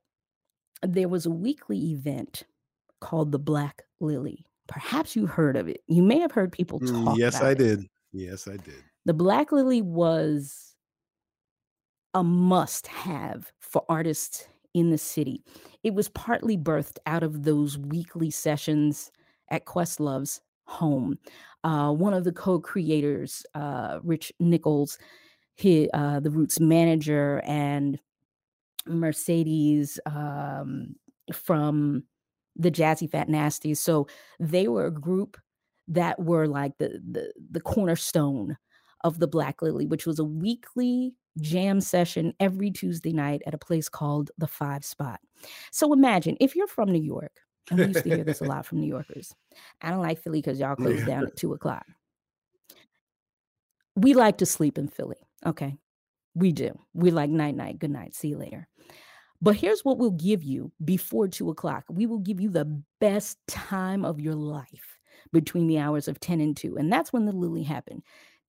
[0.81, 2.43] there was a weekly event
[3.01, 4.45] called the Black Lily.
[4.67, 5.81] Perhaps you've heard of it.
[5.87, 7.15] You may have heard people mm, talk.
[7.15, 7.57] Mm, yes, I it.
[7.57, 7.85] did.
[8.13, 8.83] Yes, I did.
[9.05, 10.75] The Black Lily was
[12.13, 15.43] a must have for artists in the city.
[15.83, 19.11] It was partly birthed out of those weekly sessions
[19.49, 21.17] at Questlove's home.
[21.63, 24.97] Uh, one of the co-creators, uh, Rich Nichols,
[25.59, 27.99] uh, the Roots manager, and
[28.87, 30.95] Mercedes um,
[31.33, 32.03] from
[32.55, 33.77] the Jazzy Fat Nasties.
[33.77, 34.07] So
[34.39, 35.37] they were a group
[35.87, 38.57] that were like the the, the cornerstone
[39.03, 43.57] of the Black Lily, which was a weekly jam session every Tuesday night at a
[43.57, 45.19] place called the Five Spot.
[45.71, 47.31] So imagine if you're from New York,
[47.69, 49.33] and we used to hear this a lot from New Yorkers.
[49.81, 51.85] I don't like Philly because y'all close down at two o'clock.
[53.95, 55.17] We like to sleep in Philly.
[55.45, 55.77] Okay.
[56.33, 56.77] We do.
[56.93, 58.67] We like night, night, good night, see you later.
[59.41, 63.37] But here's what we'll give you before two o'clock we will give you the best
[63.47, 64.97] time of your life
[65.33, 66.77] between the hours of 10 and 2.
[66.77, 68.03] And that's when the Lily happened.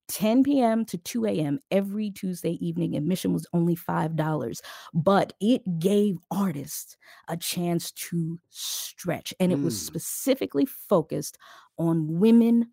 [0.08, 0.84] 10 p.m.
[0.86, 1.58] to 2 a.m.
[1.70, 2.96] every Tuesday evening.
[2.96, 4.60] Admission was only $5,
[4.92, 6.96] but it gave artists
[7.28, 9.32] a chance to stretch.
[9.40, 9.64] And it mm.
[9.64, 11.38] was specifically focused
[11.78, 12.68] on women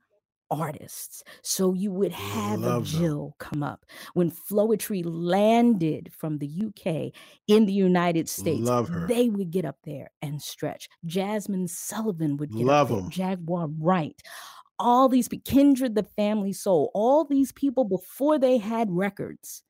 [0.51, 1.23] artists.
[1.43, 3.33] So you would have Love a Jill them.
[3.39, 3.85] come up.
[4.13, 7.13] When Floetry landed from the UK
[7.47, 9.07] in the United States, Love her.
[9.07, 10.89] they would get up there and stretch.
[11.05, 13.01] Jazmine Sullivan would get Love up there.
[13.01, 13.11] Them.
[13.11, 14.21] Jaguar Wright
[14.79, 19.63] all these Kindred the Family Soul, all these people before they had records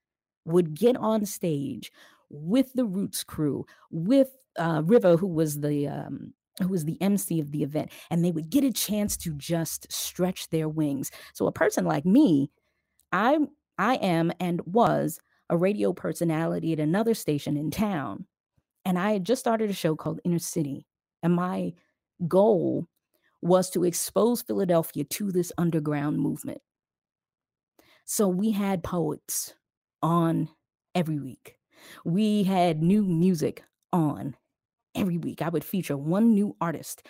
[0.46, 1.92] would get on stage
[2.30, 7.40] with the Roots crew, with uh, River, who was the um, who was the MC
[7.40, 11.12] of the event, and they would get a chance to just stretch their wings.
[11.34, 12.52] So a person like me,
[13.12, 13.40] I
[13.78, 15.20] I am and was
[15.50, 18.26] a radio personality at another station in town,
[18.86, 20.86] and I had just started a show called Inner City,
[21.24, 21.74] and my
[22.28, 22.88] goal
[23.42, 26.62] was to expose Philadelphia to this underground movement.
[28.06, 29.54] So we had poets
[30.02, 30.50] on
[30.96, 31.58] every week.
[32.04, 34.36] We had new music on
[34.96, 35.42] every week.
[35.42, 37.04] I would feature one new artist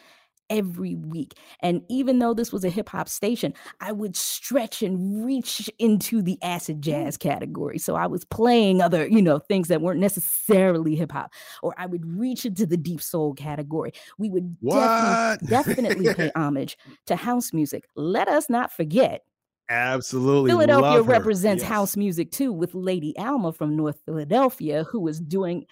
[0.49, 1.35] every week.
[1.61, 6.21] And even though this was a hip hop station, I would stretch and reach into
[6.21, 7.77] the acid jazz category.
[7.77, 11.31] So I was playing other, you know, things that weren't necessarily hip hop,
[11.61, 13.91] or I would reach into the deep soul category.
[14.17, 17.87] We would definitely, definitely pay homage to house music.
[17.95, 19.23] Let us not forget
[19.69, 20.49] Absolutely.
[20.49, 21.69] Philadelphia represents yes.
[21.69, 25.65] house music too, with Lady Alma from North Philadelphia, who was doing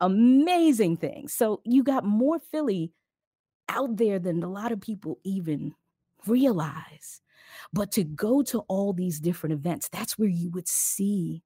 [0.00, 1.32] amazing things.
[1.32, 2.92] So you got more Philly
[3.68, 5.74] out there than a lot of people even
[6.26, 7.20] realize.
[7.72, 11.42] But to go to all these different events, that's where you would see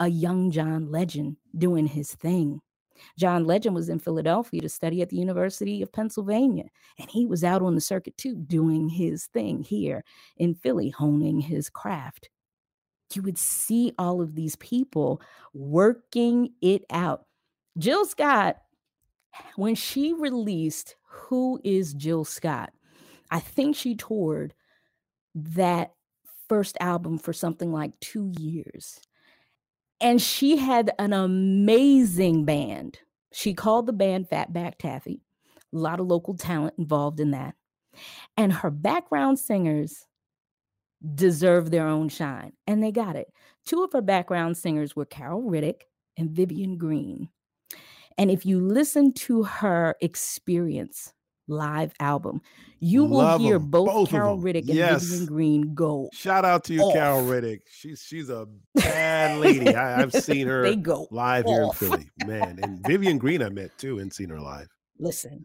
[0.00, 2.60] a young John Legend doing his thing.
[3.18, 6.64] John Legend was in Philadelphia to study at the University of Pennsylvania,
[6.98, 10.02] and he was out on the circuit too, doing his thing here
[10.38, 12.30] in Philly, honing his craft.
[13.12, 15.20] You would see all of these people
[15.54, 17.26] working it out.
[17.78, 18.56] Jill Scott,
[19.56, 22.72] when she released who is Jill Scott?
[23.30, 24.54] I think she toured
[25.34, 25.92] that
[26.48, 29.00] first album for something like two years.
[30.00, 32.98] And she had an amazing band.
[33.32, 35.22] She called the band Fatback Taffy,
[35.74, 37.54] a lot of local talent involved in that.
[38.36, 40.04] And her background singers
[41.14, 43.32] deserve their own shine, and they got it.
[43.64, 45.82] Two of her background singers were Carol Riddick
[46.16, 47.28] and Vivian Green.
[48.18, 51.12] And if you listen to her experience
[51.48, 52.40] live album,
[52.80, 55.04] you will hear both, both Carol Riddick and yes.
[55.04, 56.08] Vivian Green go.
[56.12, 56.94] Shout out to you, off.
[56.94, 57.60] Carol Riddick.
[57.70, 59.68] She's she's a bad lady.
[59.74, 61.50] I, have seen her they go live off.
[61.50, 62.58] here in Philly, man.
[62.62, 64.68] And Vivian Green I met too and seen her live.
[64.98, 65.44] Listen.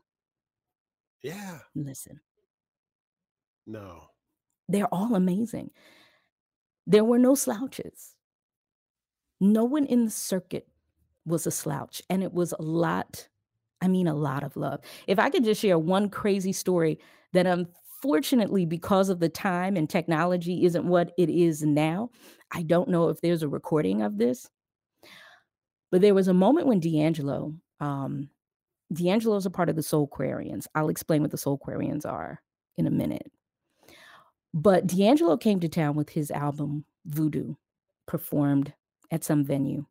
[1.24, 1.60] Yeah.
[1.76, 2.20] Listen.
[3.68, 4.04] No.
[4.68, 5.72] They're all amazing.
[6.88, 8.16] There were no slouches.
[9.40, 10.68] No one in the circuit
[11.26, 12.02] was a slouch.
[12.10, 13.28] And it was a lot,
[13.82, 14.82] I mean, a lot of love.
[15.08, 17.00] If I could just share one crazy story
[17.34, 22.10] that unfortunately, because of the time and technology isn't what it is now,
[22.52, 24.50] I don't know if there's a recording of this.
[25.92, 28.30] But there was a moment when D'Angelo, um,
[28.94, 30.66] D'Angelo is a part of the Soulquarians.
[30.74, 32.42] I'll explain what the Soulquarians are
[32.78, 33.32] in a minute.
[34.54, 37.56] But D'Angelo came to town with his album Voodoo,
[38.06, 38.74] performed
[39.12, 39.86] at some venue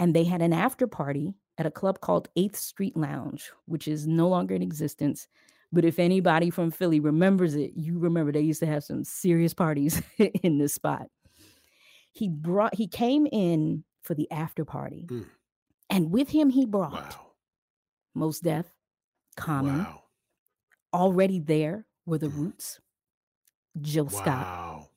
[0.00, 4.06] and they had an after party at a club called 8th Street Lounge, which is
[4.06, 5.28] no longer in existence.
[5.72, 9.52] But if anybody from Philly remembers it, you remember they used to have some serious
[9.52, 10.02] parties
[10.42, 11.08] in this spot.
[12.12, 15.06] He brought he came in for the after party.
[15.08, 15.26] Mm.
[15.90, 17.26] And with him he brought wow.
[18.14, 18.66] Mos Def,
[19.36, 19.80] Common.
[19.80, 20.02] Wow.
[20.92, 22.38] Already there were the mm.
[22.38, 22.80] Roots,
[23.80, 24.20] Jill wow.
[24.20, 24.88] Scott.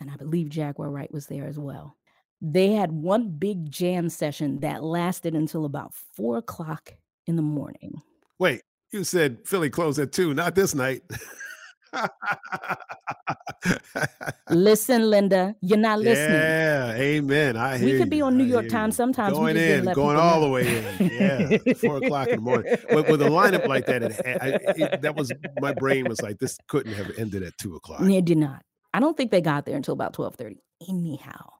[0.00, 1.96] And I believe Jaguar Wright was there as well
[2.40, 6.94] they had one big jam session that lasted until about four o'clock
[7.26, 8.02] in the morning.
[8.38, 8.62] Wait,
[8.92, 11.02] you said Philly closed at two, not this night.
[14.50, 16.40] Listen, Linda, you're not listening.
[16.40, 17.56] Yeah, amen.
[17.56, 19.32] I we could be on New York Times sometimes.
[19.32, 20.46] Going in, going all know.
[20.46, 20.84] the way in.
[21.10, 22.76] Yeah, four o'clock in the morning.
[22.90, 26.38] With, with a lineup like that, it, I, it, that was my brain was like,
[26.38, 28.02] this couldn't have ended at two o'clock.
[28.02, 28.62] It did not.
[28.92, 30.58] I don't think they got there until about 12:30
[30.88, 31.55] anyhow.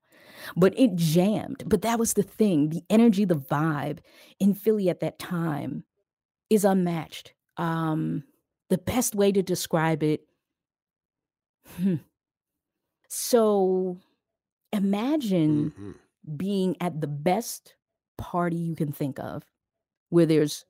[0.57, 1.65] But it jammed.
[1.67, 2.69] But that was the thing.
[2.71, 3.99] The energy, the vibe
[4.39, 5.85] in Philly at that time
[6.51, 7.35] is unmatched.
[7.57, 8.25] Um
[8.71, 10.23] the best way to describe it
[11.77, 11.97] hmm.
[13.09, 13.99] So
[14.73, 15.95] imagine Mhm.
[16.37, 17.77] being at the best
[18.19, 19.45] party you can think of
[20.11, 20.65] where there's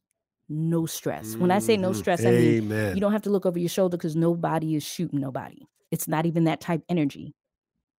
[0.48, 1.38] no stress.
[1.38, 1.96] When I say no Mhm.
[1.96, 2.56] stress, I mean
[2.92, 5.66] you don't have to look over your shoulder because nobody is shooting nobody.
[5.90, 7.34] It's not even that type energy.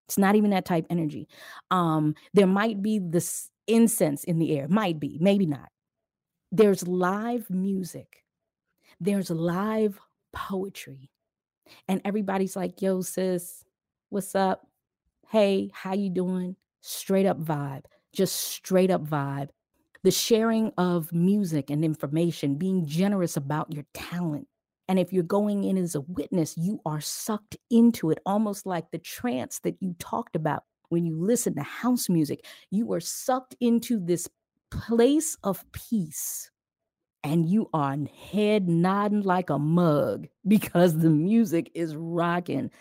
[0.08, 1.28] It's not even that type energy.
[1.72, 5.70] Um, there might be this incense in the air, might be, maybe not.
[6.52, 8.24] There's live music,
[9.02, 10.00] there's live
[10.34, 11.10] poetry,
[11.88, 13.66] and everybody's like, "Yo, sis,
[14.10, 14.68] what's up?
[15.30, 19.50] Hey, how you doing?" Straight up vibe, just straight up vibe.
[20.04, 24.48] The sharing of music and information, being generous about your talent.
[24.88, 28.92] And if you're going in as a witness, you are sucked into it, almost like
[28.92, 32.46] the trance that you talked about when you listen to house music.
[32.72, 34.28] You are sucked into this
[34.72, 36.50] place of peace
[37.24, 37.98] and you are
[38.32, 42.72] head nodding like a mug because the music is rocking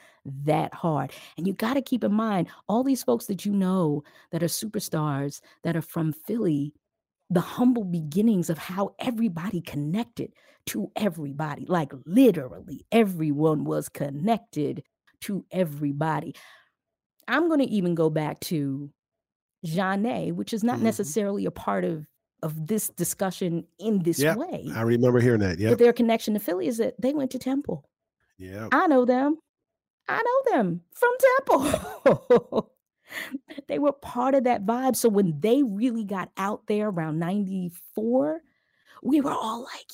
[0.44, 1.12] that hard.
[1.36, 4.02] And you got to keep in mind all these folks that you know
[4.32, 6.74] that are superstars that are from Philly,
[7.30, 10.32] the humble beginnings of how everybody connected
[10.66, 11.64] to everybody.
[11.66, 14.82] Like literally, everyone was connected
[15.22, 16.34] to everybody.
[17.28, 18.90] I'm going to even go back to
[19.64, 20.82] Jeanne, which is not Mhm.
[20.82, 22.06] necessarily a part of
[22.42, 24.66] of this discussion in this Yeah, way.
[24.74, 25.58] I remember hearing that.
[25.58, 27.88] But their connection to Philly is that they went to Temple.
[28.38, 28.68] Yeah.
[28.72, 29.38] I know them.
[30.08, 31.12] I know them from
[31.46, 32.70] Temple.
[33.68, 34.96] they were part of that vibe.
[34.96, 38.40] So when they really got out there around 94,
[39.02, 39.86] we were all like,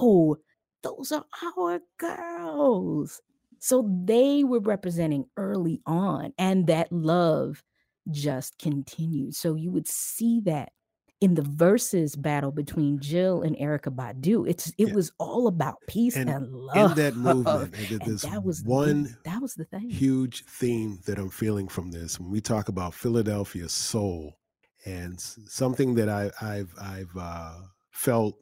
[0.00, 0.36] yo,
[0.82, 1.24] those are
[1.58, 3.20] our girls.
[3.60, 7.62] So they were representing early on, and that love
[8.10, 9.34] just continued.
[9.34, 10.72] So you would see that
[11.20, 14.48] in the verses battle between Jill and Erykah Badu.
[14.48, 14.94] It's it Yeah.
[14.94, 16.96] was all about peace And and, In love.
[16.96, 19.90] that movement, and that was the one big- that was the thing.
[19.90, 24.38] huge theme that I'm feeling from this when we talk about Philadelphia soul
[24.86, 27.54] and something that I, I've I've uh,
[27.90, 28.36] felt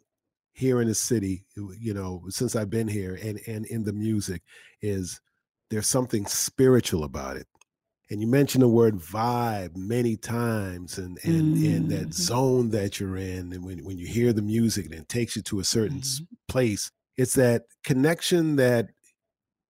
[0.52, 4.42] here in the city, you know, since I've been here and and in the music
[4.82, 5.20] is
[5.70, 7.46] there's something spiritual about it.
[8.10, 13.16] And you mentioned the word vibe many times and and and that zone that you're
[13.16, 15.98] in and when, when you hear the music and it takes you to a certain
[15.98, 16.26] s Mhm.
[16.48, 18.90] place, it's that connection that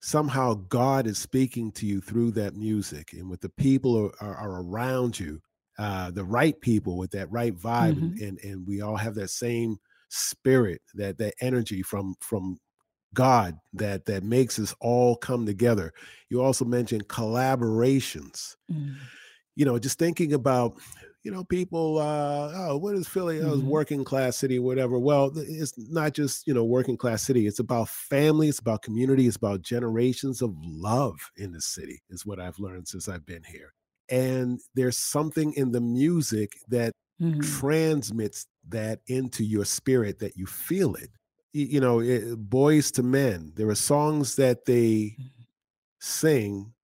[0.03, 4.37] somehow God is speaking to you through that music and with the people are, are,
[4.37, 5.41] are around you,
[5.79, 9.31] uh, the right people with that right vibe, and, and and we all have that
[9.31, 9.79] same
[10.11, 12.59] spirit, that that energy from from
[13.17, 15.93] God that that makes us all come together.
[16.31, 19.09] You also mentioned collaborations Mm.
[19.55, 20.79] you know, just thinking about,
[21.25, 23.41] you know, people, uh, oh, what is Philly?
[23.43, 23.67] Oh, it's Mhm.
[23.67, 24.99] working class city, whatever.
[24.99, 27.47] Well, it's not just, you know, working class city.
[27.47, 28.49] It's about family.
[28.49, 29.27] It's about community.
[29.27, 33.45] It's about generations of love in the city, is what I've learned since I've been
[33.45, 33.73] here.
[34.11, 37.61] And there's something in the music that Mhm.
[37.61, 41.11] transmits that into your spirit that you feel it.
[41.57, 45.19] You know, it, Boyz II Men, there are songs that they
[46.01, 46.75] sing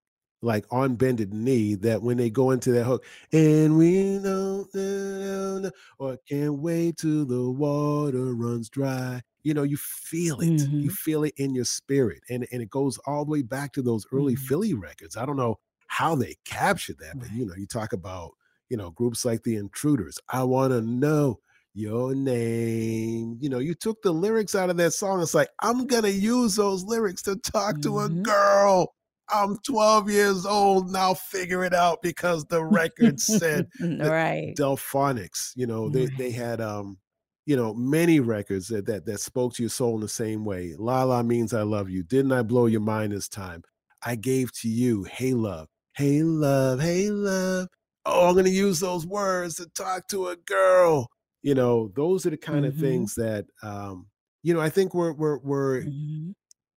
[0.43, 5.21] like on bended knee that when they go into that hook and we know no,
[5.21, 9.23] no, no, or can't wait till the water runs dry.
[9.45, 10.71] You know you feel it.
[10.81, 10.93] You Mhm.
[10.93, 14.07] feel it in your spirit and and it goes all the way back to those
[14.13, 14.37] early Mhm.
[14.37, 15.17] philly records.
[15.17, 15.59] I don't know
[15.89, 18.33] how they captured that but you know you talk about
[18.71, 20.19] you know groups like the intruders.
[20.31, 21.41] I want to know
[21.75, 25.87] your name you know you took the lyrics out of that song it's like i'm
[25.87, 28.23] gonna use those lyrics to talk to a Mhm.
[28.23, 28.93] girl
[29.33, 31.15] I'm 12 years old now.
[31.15, 33.67] Figure it out because the record said
[33.99, 34.55] right.
[34.59, 35.53] Delphonics.
[35.57, 36.99] You know, they they had um,
[37.47, 40.75] you know, many records that that that spoke to your soul in the same way.
[40.79, 42.03] La La means I love you.
[42.03, 43.63] Didn't I blow your mind this time?
[44.05, 45.05] I gave to you.
[45.05, 45.69] Hey love.
[45.95, 46.81] Hey love.
[46.81, 47.69] Hey love.
[48.05, 51.09] Oh, I'm gonna use those words to talk to a girl.
[51.43, 52.81] You know, those are the kind of Mhm.
[52.81, 54.09] things that um,
[54.43, 56.35] you know, I think we're we're we're Mhm.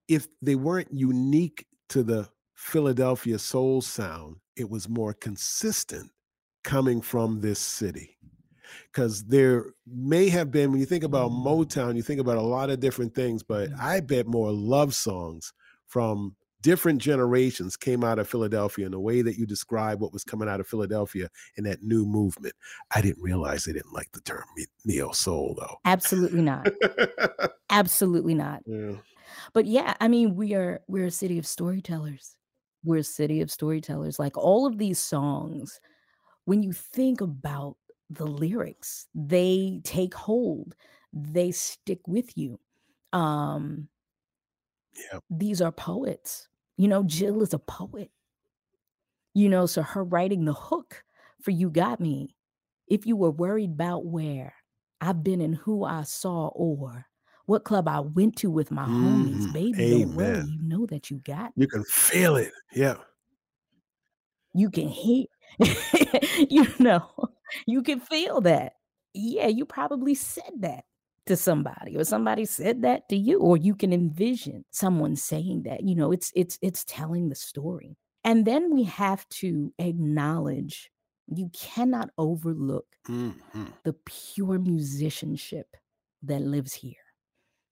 [0.07, 6.11] if they weren't unique to the Philadelphia soul sound, it was more consistent
[6.63, 8.18] coming from this city.
[8.91, 11.43] Because there may have been, when you think about Mm.
[11.45, 13.80] Motown, you think about a lot of different things, but Mm.
[13.80, 15.53] I bet more love songs
[15.88, 16.36] from
[16.66, 20.49] different generations came out of Philadelphia in the way that you describe what was coming
[20.49, 22.55] out of Philadelphia in that new movement.
[22.89, 24.43] I didn't realize they didn't like the term
[24.84, 25.76] neo soul, though.
[25.86, 26.68] Absolutely not.
[27.70, 28.63] Absolutely not.
[28.66, 28.93] yeah.
[29.53, 32.36] But yeah, I mean, we are we're a city of storytellers.
[32.84, 34.18] we're a city of storytellers.
[34.18, 35.80] Like all of these songs,
[36.45, 37.78] when you think about
[38.09, 40.76] the lyrics, they take hold,
[41.13, 42.59] they stick with you.
[43.13, 43.88] Um,
[45.11, 45.24] Yep.
[45.30, 46.47] these are poets.
[46.78, 48.11] You know, Jill is a poet.
[49.34, 51.03] You know, so her writing the hook
[51.41, 52.36] for You Got Me.
[52.88, 54.55] If you were worried about where
[55.01, 57.05] I've been and who I saw or
[57.45, 59.53] what club I went to with my homies, Mhm.
[59.53, 62.51] baby, don't worry, you know that you got You can feel it.
[62.73, 62.95] Yeah.
[64.53, 65.26] you can hear
[66.49, 67.11] you know
[67.67, 68.73] you can feel that
[69.13, 70.86] yeah you probably said that
[71.28, 75.84] to somebody or somebody said that to you or you can envision someone saying that
[75.84, 80.91] you know it's it's it's telling the story and then we have to acknowledge
[81.28, 83.73] you cannot overlook Mhm.
[83.84, 85.76] the pure musicianship
[86.23, 86.95] that lives here.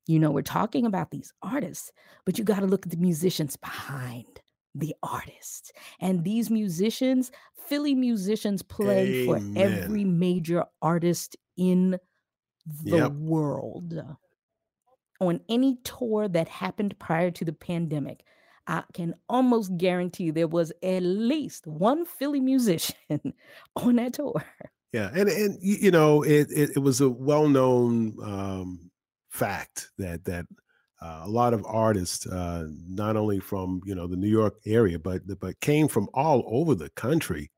[0.07, 1.91] You know, we're talking about these artists,
[2.25, 4.41] but you got to look at the musicians behind
[4.75, 5.71] the artists.
[5.99, 11.97] And these musicians, Philly musicians, play for every major artist in
[12.65, 13.11] the Yep.
[13.11, 13.93] world.
[15.19, 18.23] On any tour that happened prior to the pandemic,
[18.67, 22.95] I can almost guarantee there was at least one Philly musician
[23.75, 24.43] on that tour.
[24.91, 28.91] Yeah, and and you know it it, it was a well known um,
[29.29, 30.45] fact that that
[31.01, 34.99] uh, a lot of artists, uh, not only from you know the New York area,
[34.99, 37.51] but but came from all over the country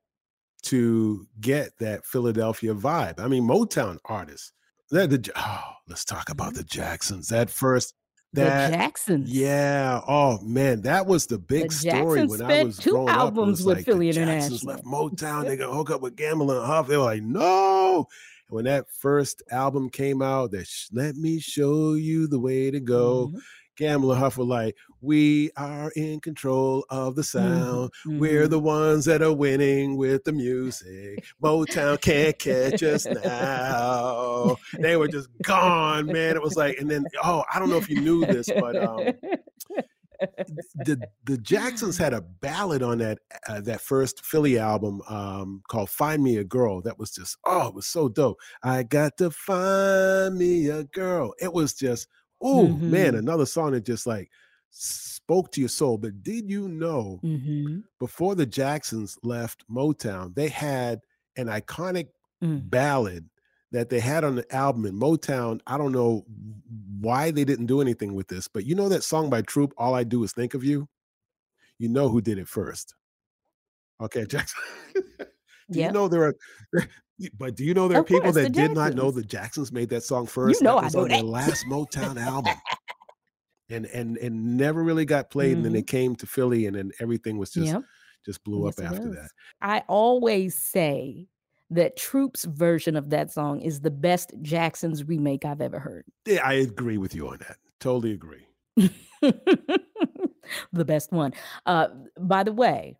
[0.62, 3.20] to get that Philadelphia vibe.
[3.20, 4.52] I mean, Motown artists.
[4.90, 7.28] That the oh, let's talk about the Jacksons.
[7.28, 7.94] That first
[8.34, 9.30] that the Jacksons.
[9.32, 10.00] yeah.
[10.06, 13.14] Oh man, that was the big story Jacksons when I was two growing up.
[13.14, 15.44] It albums was with like Philly the Jacksons left Motown.
[15.46, 16.86] They gonna hook up with Gamble and Huff.
[16.88, 18.06] They were like, no.
[18.48, 22.70] And when that first album came out, that sh- let me show you the way
[22.70, 23.32] to go.
[23.34, 23.40] Mhm,
[23.76, 27.90] Gamble and Huff were like, we are in control of the sound.
[28.06, 31.24] mhm, We're the ones that are winning with the music.
[31.42, 34.56] Motown can't catch us now.
[34.78, 36.36] They were just gone, man.
[36.36, 38.98] It was like, and then, oh, I don't know if you knew this, but um,
[40.84, 43.18] the the Jacksons had a ballad on that
[43.48, 47.68] uh, that first Philly album um, called "Find Me a Girl." That was just oh,
[47.68, 48.38] it was so dope.
[48.62, 51.34] I got to find me a girl.
[51.40, 52.08] It was just
[52.40, 53.18] oh man, Mhm.
[53.18, 54.30] another song that just like
[54.70, 55.98] spoke to your soul.
[55.98, 61.00] But did you know Mhm, before the Jacksons left Motown, they had
[61.36, 62.08] an iconic
[62.42, 62.68] mm.
[62.68, 63.28] ballad
[63.72, 65.60] that they had on the album in Motown.
[65.66, 66.24] I don't know
[67.00, 69.94] why they didn't do anything with this, but you know that song by Troop, All
[69.94, 70.88] I Do Is Think of You?
[71.78, 72.94] You know who did it first.
[74.00, 74.62] Okay, Jackson.
[75.70, 76.34] do you know there are
[77.38, 79.72] but do you know there are Of people course, that did not know the Jacksons
[79.72, 80.60] made that song first?
[80.60, 81.24] You know I know on their that.
[81.24, 82.54] last Motown album.
[83.68, 85.56] And and and never really got played.
[85.56, 87.82] And then they came to Philly and then everything was just Yep.
[88.24, 89.28] just blew Yes, up after that.
[89.60, 91.26] I always say
[91.70, 96.04] that Troop's version of that song is the best Jackson's remake I've ever heard.
[96.28, 97.56] Yeah, I agree with you on that.
[97.80, 98.46] Totally agree.
[98.76, 99.74] the
[100.84, 101.32] best one.
[101.66, 101.88] Uh,
[102.20, 102.96] by the way,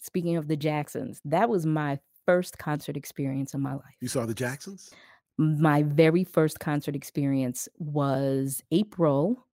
[0.00, 3.96] speaking of the Jacksons, that was my first concert experience in my life.
[4.02, 4.90] You saw the Jacksons?
[5.38, 9.46] My very first concert experience was April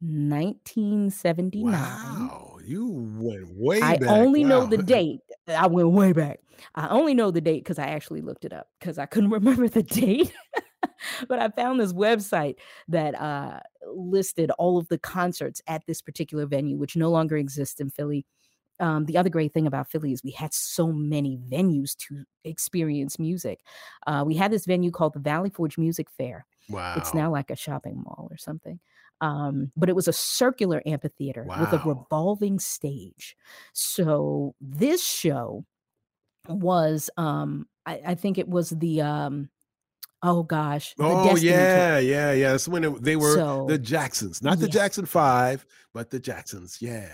[0.00, 1.72] 1979.
[1.72, 3.90] Wow, you went way back.
[3.90, 4.10] I back.
[4.10, 5.20] only know the date.
[5.46, 6.40] I went way back.
[6.74, 9.68] I only know the date because I actually looked it up because I couldn't remember
[9.68, 10.34] the date.
[11.28, 12.56] but I found this website
[12.88, 13.60] that uh,
[13.94, 18.26] listed all of the concerts at this particular venue, which no longer exists in Philly.
[18.80, 23.18] Um, the other great thing about Philly is we had so many venues to experience
[23.18, 23.60] music.
[24.06, 26.46] Uh, we had this venue called the Valley Forge Music Fair.
[26.68, 26.94] Wow.
[26.96, 28.80] It's now like a shopping mall or something.
[29.20, 33.36] Um, but it was a circular amphitheater with a revolving stage.
[33.74, 35.66] So this show
[36.48, 39.50] was, um, I, I think it was the, um,
[40.22, 41.60] oh gosh, the Oh Destiny Tour.
[41.60, 42.50] yeah, yeah, yeah.
[42.52, 44.72] That's when it, they were So the Jacksons, not the yeah.
[44.72, 46.78] Jackson Five, but the Jacksons.
[46.80, 47.12] Yeah.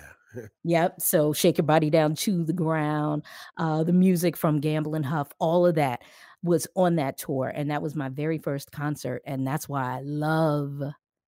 [0.64, 1.00] Yep.
[1.00, 3.22] So shake your body down to the ground.
[3.56, 6.02] Uh, the music from Gamble and Huff, all of that
[6.42, 10.00] was on that tour, and that was my very first concert, and that's why I
[10.02, 10.80] love,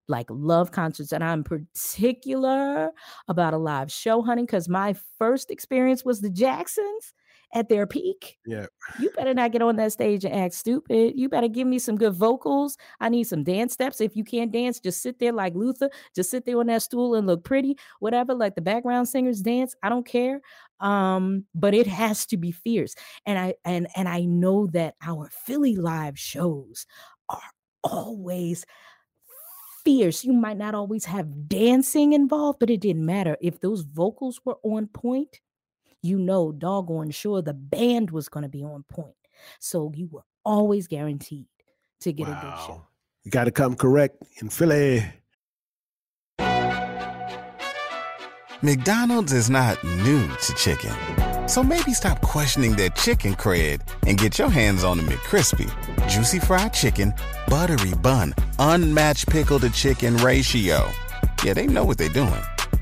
[0.06, 2.92] like, love concerts, and I'm particular
[3.26, 7.14] about a live show, honey, because my first experience was the Jacksons
[7.54, 8.38] at their peak.
[8.46, 8.66] Yeah.
[9.00, 11.14] You better not get on that stage and act stupid.
[11.16, 12.76] You better give me some good vocals.
[13.00, 14.00] I need some dance steps.
[14.00, 15.90] If you can't dance, just sit there like Luther.
[16.14, 18.34] Just sit there on that stool and look pretty, whatever.
[18.34, 19.74] Like the background singers dance.
[19.82, 20.40] I don't care.
[20.80, 22.94] Um, but it has to be fierce.
[23.26, 26.86] And I and and I know that our Philly live shows
[27.28, 27.40] are
[27.82, 28.64] always
[29.84, 30.24] fierce.
[30.24, 33.36] You might not always have dancing involved, but it didn't matter.
[33.40, 35.40] If those vocals were on point,
[36.02, 39.14] you know, doggone sure the band was going to be on point.
[39.60, 41.46] So you were always guaranteed
[42.00, 42.38] to get wow.
[42.38, 42.86] a good show.
[43.24, 45.04] You got to come correct in Philly.
[48.60, 50.92] McDonald's is not new to chicken.
[51.48, 55.70] So maybe stop questioning their chicken cred and get your hands on the McCrispy.
[56.08, 57.14] Juicy fried chicken,
[57.46, 60.90] buttery bun, unmatched pickle to chicken ratio.
[61.44, 62.42] Yeah, they know what they're doing.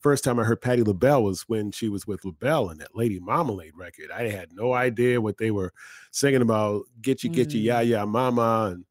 [0.00, 3.18] First time I heard Patti LaBelle was when she was with LaBelle in that Lady
[3.18, 4.10] Marmalade record.
[4.10, 5.72] I had no idea what they were
[6.10, 6.84] singing about.
[7.02, 7.88] Get you, get you, yeah, mm.
[7.88, 8.84] yeah, mama, and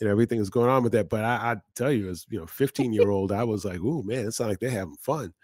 [0.00, 1.08] you know everything was going on with that.
[1.08, 4.02] But I, I tell you, as you know, 15 year old, I was like, oh
[4.02, 5.34] man, it sounds like they're having fun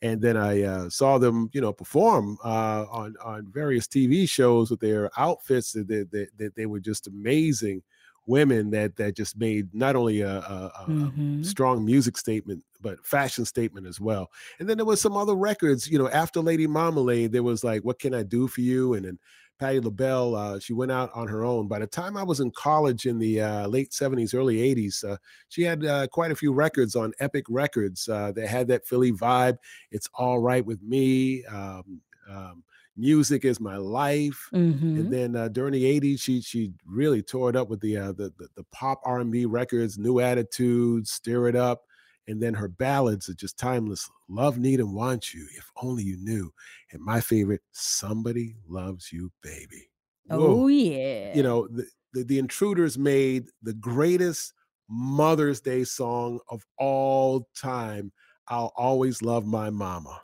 [0.00, 4.70] and then I uh, saw them, you know, perform uh, on on various TV shows
[4.70, 7.82] with their outfits that they, that, that they were just amazing
[8.26, 11.42] women that that just made not only a, a, a mm-hmm.
[11.42, 14.30] strong music statement but fashion statement as well.
[14.58, 17.84] And then there was some other records, you know, after Lady Marmalade, there was like
[17.84, 19.18] "What Can I Do for You," and then
[19.58, 21.66] Patti LaBelle, uh, she went out on her own.
[21.66, 25.16] By the time I was in college in the uh, late 70s, early 80s, uh,
[25.48, 29.12] she had uh, quite a few records on Epic Records uh, that had that Philly
[29.12, 29.58] vibe.
[29.90, 31.44] It's All Right With Me.
[31.46, 32.00] Um,
[32.30, 32.62] um,
[32.96, 34.48] music is my life.
[34.52, 35.00] Mm-hmm.
[35.00, 38.32] And then uh, during the 80s, she she really tore it up with the, the,
[38.38, 41.82] the, the pop R&B records, New Attitudes, Stir It Up
[42.28, 44.08] and then her ballads are just timeless.
[44.28, 45.48] Love, need, and want you.
[45.56, 46.52] If only you knew.
[46.92, 49.90] And my favorite, somebody loves you, baby.
[50.26, 50.62] Whoa.
[50.62, 51.34] Oh yeah.
[51.34, 54.52] You know the, the the intruders made the greatest
[54.88, 58.12] Mother's Day song of all time.
[58.46, 60.20] I'll always love my mama.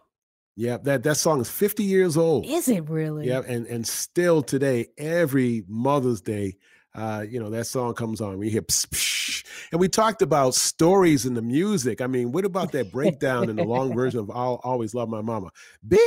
[0.57, 2.47] Yeah, that that song is 50 years old.
[2.47, 3.27] Is it really?
[3.27, 6.57] Yeah, and and still today, every Mother's Day,
[6.95, 8.39] uh, you know, that song comes on.
[8.39, 12.01] We hear, psh, psh, and we talked about stories in the music.
[12.01, 15.21] I mean, what about that breakdown in the long version of "I'll Always Love My
[15.21, 15.51] Mama"?
[15.87, 15.99] Bill,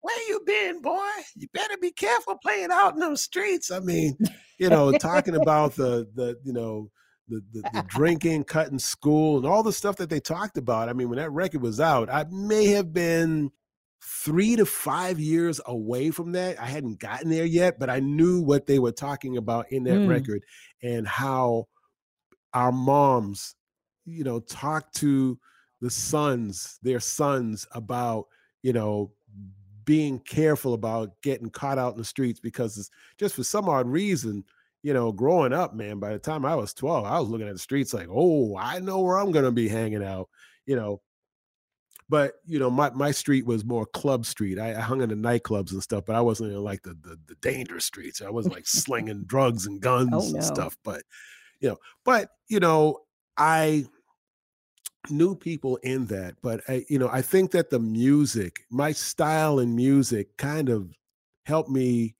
[0.00, 1.08] where you been, boy?
[1.34, 3.70] You better be careful playing out in those streets.
[3.70, 4.16] I mean,
[4.58, 6.90] you know, talking about the the you know
[7.28, 10.88] the, the, the drinking, cutting school, and all the stuff that they talked about.
[10.88, 13.50] I mean, when that record was out, I may have been
[14.02, 16.60] three to five years away from that.
[16.60, 19.98] I hadn't gotten there yet, but I knew what they were talking about in that
[19.98, 20.08] mm.
[20.08, 20.44] record
[20.82, 21.66] and how
[22.54, 23.54] our moms,
[24.04, 25.38] you know, talk to
[25.80, 28.26] the sons, their sons about,
[28.62, 29.12] you know,
[29.84, 34.44] being careful about getting caught out in the streets because just for some odd reason,
[34.82, 37.54] you know, growing up, man, by the time I was 12, I was looking at
[37.54, 40.28] the streets like, oh, I know where I'm going to be hanging out,
[40.66, 41.00] you know,
[42.08, 44.58] but you know, my, my street was more club street.
[44.58, 47.18] I, I hung in the nightclubs and stuff, but I wasn't in like the the,
[47.26, 48.22] the dangerous streets.
[48.22, 50.34] I wasn't like slinging drugs and oh, guns oh, no.
[50.34, 50.76] and stuff.
[50.84, 51.02] But
[51.60, 53.00] you know, but you know,
[53.36, 53.86] I
[55.10, 56.36] knew people in that.
[56.42, 60.90] But I, you know, I think that the music, my style in music, kind of
[61.44, 62.14] helped me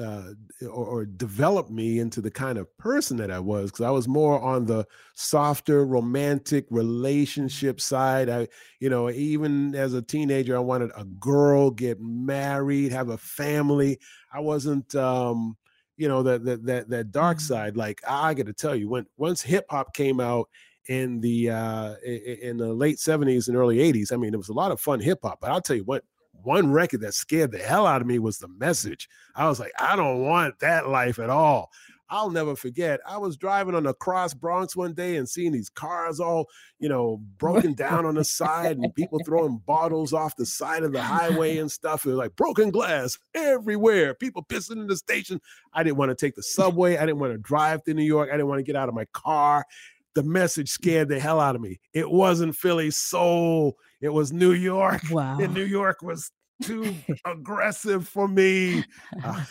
[0.00, 0.32] uh,
[0.62, 4.06] or, or developed me into the kind of person that I was because I was
[4.06, 8.28] more on the softer romantic relationship side.
[8.28, 13.18] I, you know, even as a teenager, I wanted a girl, get married, have a
[13.18, 13.98] family.
[14.32, 15.56] I wasn't, um,
[15.96, 17.54] you know, that that that that dark mm-hmm.
[17.54, 17.76] side.
[17.76, 20.48] Like I got to tell you, when once hip hop came out
[20.88, 24.54] in the uh, in the late '70s and early '80s, I mean, it was a
[24.54, 25.40] lot of fun hip hop.
[25.40, 28.38] But I'll tell you what, one record that scared the hell out of me was
[28.38, 29.08] the message.
[29.34, 31.70] I was like, I don't want that life at all.
[32.10, 33.00] I'll never forget.
[33.06, 36.48] I was driving on the cross Bronx one day and seeing these cars all,
[36.78, 40.92] you know, broken down on the side and people throwing bottles off the side of
[40.92, 42.06] the highway and stuff.
[42.06, 44.14] It was like broken glass everywhere.
[44.14, 45.40] People pissing in the station.
[45.74, 46.96] I didn't want to take the subway.
[46.96, 48.30] I didn't want to drive to New York.
[48.30, 49.66] I didn't want to get out of my car.
[50.14, 51.78] The message scared the hell out of me.
[51.92, 53.76] It wasn't Philly soul.
[54.00, 55.02] It was New York.
[55.10, 55.38] Wow.
[55.38, 56.30] And New York was
[56.62, 56.94] too
[57.24, 58.84] aggressive for me.
[59.24, 59.44] Uh,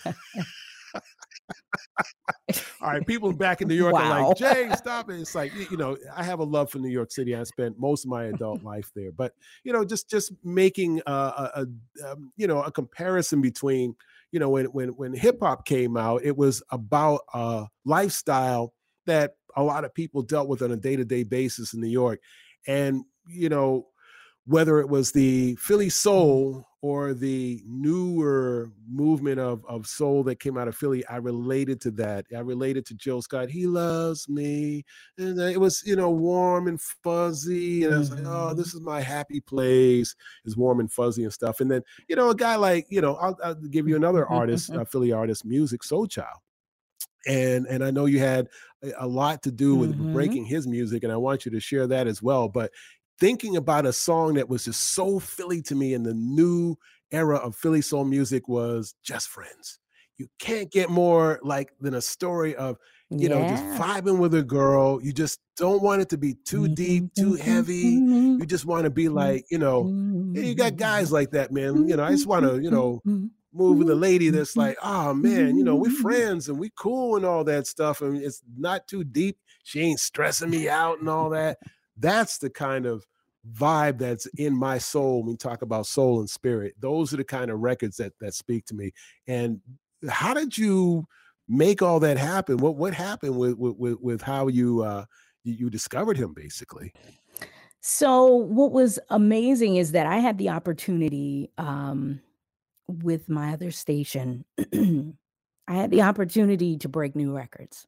[2.82, 4.12] all right, people back in New York wow.
[4.12, 5.20] are like, Jay, stop it.
[5.20, 7.36] It's like, you know, I have a love for New York City.
[7.36, 9.34] I spent most of my adult life there, but
[9.64, 13.96] you know, just just making a, a, a um, you know a comparison between,
[14.32, 18.74] you know, when when when hip hop came out, it was about a lifestyle
[19.06, 21.88] that a lot of people dealt with on a day to day basis in New
[21.88, 22.22] York,
[22.68, 23.88] And, you know,
[24.48, 30.58] whether it was the Philly soul or the newer movement of, of soul that came
[30.58, 32.26] out of Philly, I related to that.
[32.34, 33.50] I related to Jill Scott.
[33.50, 34.86] He loves me.
[35.18, 37.84] And it was, you know, warm and fuzzy.
[37.84, 38.58] And I was like, oh, Mm-hmm.
[38.58, 40.16] this is my happy place.
[40.46, 41.60] It's warm and fuzzy and stuff.
[41.60, 44.70] And then, you know, a guy like, you know, I'll, I'll give you another artist,
[44.74, 46.38] a Philly artist, Musiq Soulchild.
[47.26, 48.48] And and I know you had
[49.00, 50.14] a, lot to do with Mhm.
[50.14, 52.48] breaking his music, and I want you to share that as well.
[52.48, 52.72] But
[53.20, 56.76] thinking about a song that was just so Philly to me in the new
[57.12, 59.80] era of Philly soul music was Just Friends.
[60.18, 62.78] You can't get more like than a story of,
[63.10, 65.00] you know, just vibing with a girl.
[65.02, 67.76] You just don't want it to be too deep, too heavy.
[68.40, 69.88] You just want to be like, you know,
[70.34, 71.88] yeah, you got guys like that, man.
[71.88, 73.02] You know, I just want to, you know,
[73.54, 77.16] move with a lady that's like, oh man, you know, we're friends and we cool
[77.16, 78.02] and all that stuff.
[78.02, 79.38] And it's not too deep.
[79.64, 81.60] She ain't stressing me out and all that.
[81.98, 83.06] That's the kind of
[83.54, 86.76] vibe that's in my soul when we talk about soul and spirit.
[86.80, 88.92] Those are the kind of records that that speak to me.
[89.28, 89.62] And
[90.10, 91.08] how did you
[91.48, 92.58] make all that happen?
[92.58, 95.06] What what happened with with with, how you uh
[95.44, 96.94] you discovered him basically?
[97.80, 102.20] So what was amazing is that I had the opportunity um,
[102.88, 104.44] with my other station.
[105.70, 107.88] I had the opportunity to break new records.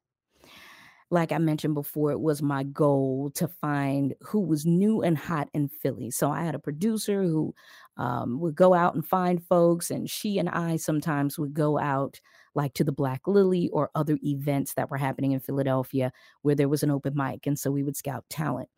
[1.11, 5.49] Like I mentioned before, it was my goal to find who was new and hot
[5.53, 6.11] in Philly.
[6.11, 7.55] So I had a producer who
[7.97, 12.19] um, would go out and find folks, and she and I sometimes would go out
[12.55, 16.69] like to the Black Lily or other events that were happening in Philadelphia where there
[16.69, 17.45] was an open mic.
[17.47, 18.69] And so we would scout talent.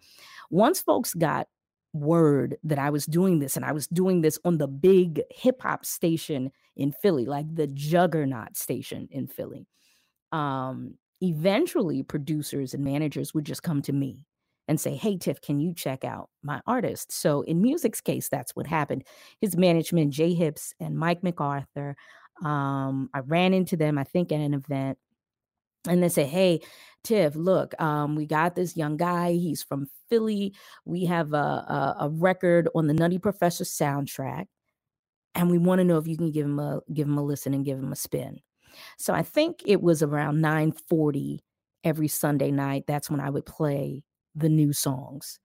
[0.50, 1.48] Once folks got
[1.94, 5.62] word that I was doing this and I was doing this on the big hip
[5.62, 9.68] hop station in Philly, like the juggernaut station in Philly.
[10.32, 14.26] Um, eventually producers and managers would just come to me
[14.68, 17.12] and say, Hey, Tiff, can you check out my artist?
[17.12, 19.04] So in music's case, that's what happened.
[19.40, 21.96] His management, Jay Hips and Mike MacArthur,
[22.44, 24.98] um, I ran into them, I think, at an event.
[25.88, 26.62] And they say, Hey,
[27.04, 29.34] Tiff, look, um, we got this young guy.
[29.34, 30.54] He's from Philly.
[30.86, 34.46] We have a, a, a record on the Nutty Professor soundtrack.
[35.34, 37.54] And we want to know if you can give him a give him a listen
[37.54, 38.40] and give him a spin.
[38.98, 41.44] So I think it was around 940
[41.84, 42.86] every Sunday night.
[42.88, 44.04] That's when I would play
[44.36, 45.40] the new songs.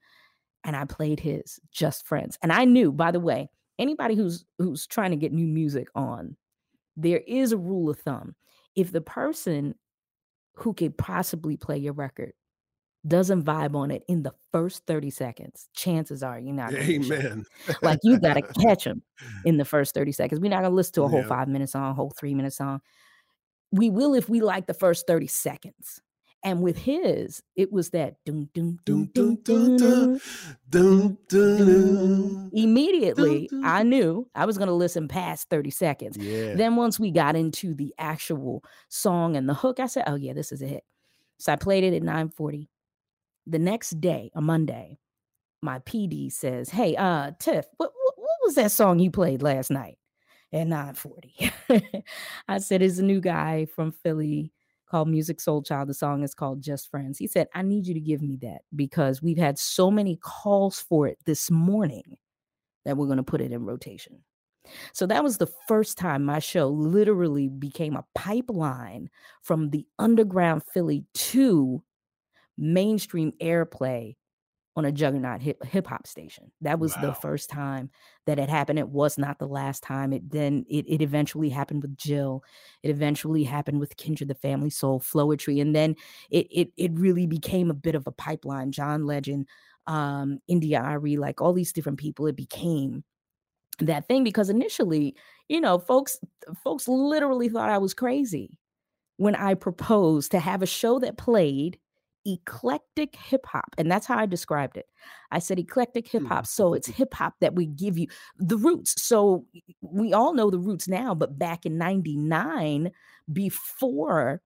[0.64, 2.38] And I played his Just Friends.
[2.42, 3.48] And I knew, by the way,
[3.78, 6.36] anybody who's who's trying to get new music on,
[6.96, 8.34] there is a rule of thumb.
[8.74, 9.74] If the person
[10.54, 12.32] who could possibly play your record
[13.06, 16.72] doesn't vibe on it in the first 30 seconds, chances are you're not.
[16.72, 17.24] gonna get shit.
[17.24, 17.44] Amen.
[17.82, 19.02] Like you got to catch them
[19.44, 20.40] in the first 30 seconds.
[20.40, 21.28] We're not going to listen to a whole Yeah.
[21.28, 22.80] five minute song, whole three minute song.
[23.72, 26.00] We will if we like the first 30 seconds.
[26.46, 29.36] And with his, it was that doom, doom, doom, doom,
[30.70, 32.50] doom, doom.
[32.52, 36.16] Immediately, I knew I was going to listen past 30 seconds.
[36.16, 36.54] Yeah.
[36.54, 40.34] Then once we got into the actual song and the hook, I said, "Oh yeah,
[40.34, 40.84] this is a hit."
[41.38, 42.68] So I played it at 9:40.
[43.48, 45.00] The next day, a Monday,
[45.62, 49.72] my PD says, "Hey, uh, Tiff, what what, what was that song you played last
[49.72, 49.98] night
[50.56, 52.04] at 9:40?"
[52.48, 54.52] I said, "It's a new guy from Philly
[54.88, 55.88] called Musiq Soulchild.
[55.88, 58.62] The song is called Just Friends." He said, "I need you to give me that
[58.74, 62.16] because we've had so many calls for it this morning
[62.84, 64.22] that we're going to put it in rotation."
[64.92, 69.10] So that was the first time my show literally became a pipeline
[69.42, 71.82] from the underground Philly to
[72.58, 74.16] mainstream airplay
[74.76, 76.52] on a juggernaut hip hop station.
[76.60, 77.90] That was the first time
[78.26, 78.78] that it happened.
[78.78, 80.12] It was not the last time.
[80.12, 82.44] It then it, it eventually happened with Jill.
[82.82, 85.96] It eventually happened with Kindred the Family Soul, Floetry, and then
[86.30, 88.70] it it it really became a bit of a pipeline.
[88.70, 89.48] John Legend,
[89.86, 93.02] um, India.Arie, like all these different people, it became
[93.78, 95.16] that thing because initially,
[95.48, 96.18] you know, folks
[96.62, 98.50] folks literally thought I was crazy
[99.16, 101.78] when I proposed to have a show that played
[102.26, 103.74] eclectic hip hop.
[103.78, 104.86] And that's how I described it.
[105.30, 106.46] I said eclectic hip hop.
[106.46, 109.00] So it's hip hop that we give you the roots.
[109.00, 109.46] So
[109.80, 112.90] we all know the roots now, but back in 99,
[113.32, 114.42] before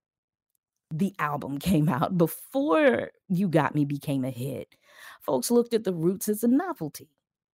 [0.93, 4.75] the album came out, before You Got Me became a hit,
[5.21, 7.09] folks looked at the roots as a novelty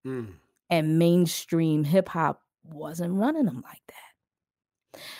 [0.05, 0.33] Mm.
[0.69, 4.14] and mainstream hip hop wasn't running them like that.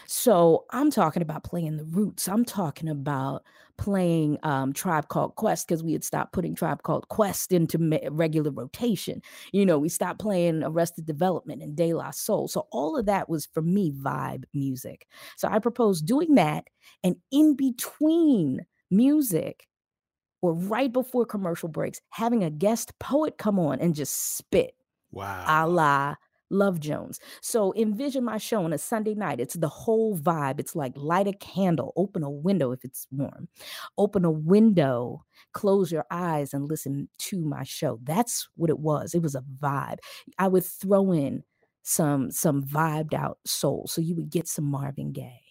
[0.05, 2.27] So I'm talking about playing the roots.
[2.27, 3.43] I'm talking about
[3.77, 7.97] playing um, Tribe Called Quest because we had stopped putting Tribe Called Quest into ma-
[8.09, 9.21] regular rotation.
[9.51, 12.47] You know, we stopped playing Arrested Development and De La Soul.
[12.47, 15.07] So all of that was for me vibe music.
[15.37, 16.65] So I proposed doing that,
[17.03, 19.67] and in between music,
[20.41, 24.75] or right before commercial breaks, having a guest poet come on and just spit.
[25.11, 25.45] Wow.
[25.47, 26.15] A la
[26.49, 27.19] Love Jones.
[27.41, 29.39] So envision my show on a Sunday night.
[29.39, 30.59] It's the whole vibe.
[30.59, 33.47] It's like light a candle, open a window if it's warm,
[33.97, 35.23] open a window,
[35.53, 37.99] close your eyes and listen to my show.
[38.03, 39.15] That's what it was.
[39.15, 39.97] It was a vibe.
[40.37, 41.43] I would throw in
[41.83, 43.87] some some vibed out soul.
[43.87, 45.41] So you would get some Marvin Gaye.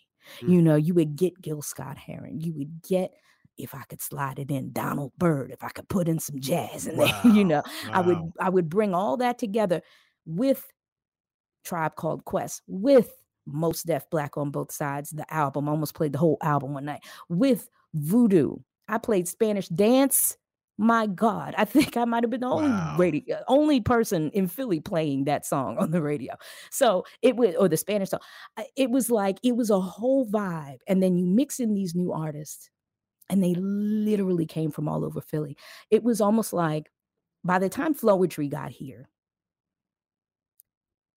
[0.41, 0.49] Mm.
[0.49, 2.41] You know, you would get Gil Scott Heron.
[2.41, 3.13] You would get
[3.57, 6.87] if I could slide it in Donald Byrd, if I could put in some jazz
[6.87, 7.21] in wow.
[7.23, 7.93] there, you know, wow.
[7.93, 9.83] I would I would bring all that together
[10.27, 10.67] with
[11.65, 13.11] Tribe Called Quest with
[13.47, 15.11] Mos Def Black on both sides.
[15.11, 18.57] The album I almost played the whole album one night with Voodoo.
[18.89, 20.37] I played Spanish dance.
[20.77, 22.97] My God, I think I might have been the only wow.
[22.99, 26.35] radio, uh, only person in Philly playing that song on the radio.
[26.71, 28.21] So it was, or the Spanish song.
[28.77, 32.13] It was like it was a whole vibe, and then you mix in these new
[32.13, 32.71] artists,
[33.31, 35.57] and they literally came from all over Philly.
[35.91, 36.91] It was almost like
[37.45, 39.09] by the time Floetry got here,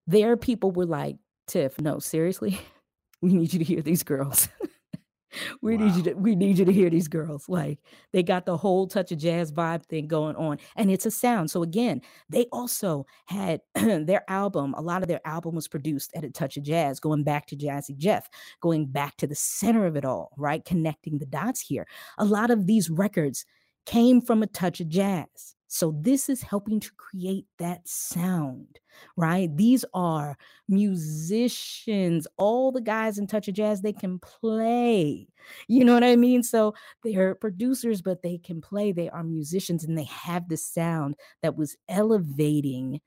[0.08, 2.60] their people were like, Tiff, no, seriously,
[3.22, 4.50] we need you to hear these girls.
[5.62, 5.86] we wow.
[5.86, 7.48] need you to we need you to hear these girls.
[7.48, 7.80] Like
[8.14, 10.58] they got the whole touch of jazz vibe thing going on.
[10.76, 11.52] And it's a sound.
[11.52, 16.24] So again, they also had their album, a lot of their album was produced at
[16.24, 18.30] a touch of jazz, going back to Jazzy Jeff,
[18.62, 20.64] going back to the center of it all, right?
[20.66, 21.88] Connecting the dots here.
[22.18, 23.46] A lot of these records
[23.86, 25.56] came from a touch of jazz.
[25.68, 28.80] So this is helping to create that sound,
[29.18, 29.56] right?
[29.56, 30.38] These are
[30.70, 35.28] musicians, all the guys in Touch of Jazz, they can play.
[35.68, 36.44] You know what I mean?
[36.44, 38.92] So they're producers, but they can play.
[38.92, 43.02] They are musicians and they have the sound that was elevating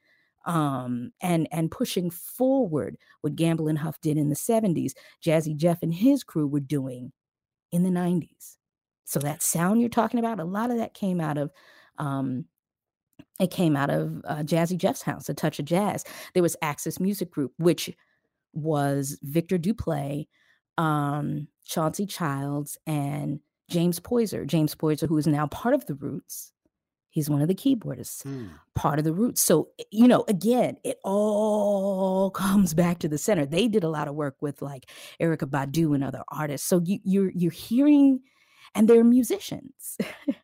[0.47, 5.83] um and and pushing forward what Gamble and Huff did in the 70s, Jazzy Jeff
[5.83, 7.13] and his crew were doing
[7.73, 8.57] in the 90s.
[9.05, 11.51] So that sound you're talking about, a lot of that came out of
[12.01, 12.47] um,
[13.39, 16.05] it came out of uh, Jazzy Jeff's house, A Touch of Jazz.
[16.35, 17.95] There was Axis Music Group, which
[18.53, 20.27] was Victor Duplaix,
[20.79, 24.47] um, Chauncey Childs, and James Poyser.
[24.47, 26.53] James Poyser, who is now part of the Roots.
[27.11, 28.47] He's one of the keyboardists, hmm.
[28.75, 29.41] part of the Roots.
[29.41, 33.47] So, you know, again, it all comes back to the center.
[33.47, 34.89] They did a lot of work with like
[35.21, 36.69] Erykah Badu and other artists.
[36.69, 38.21] So you, you're you're hearing,
[38.75, 39.99] and they're musicians.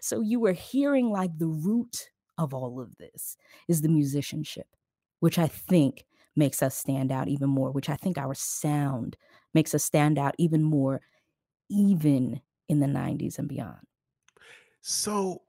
[0.00, 4.68] So you were hearing like the root of all of this is the musicianship,
[5.20, 6.04] which I think
[6.36, 9.16] makes us stand out even more, which I think our sound
[9.54, 11.00] makes us stand out even more,
[11.68, 13.86] even in the 90s and beyond.
[14.80, 15.42] So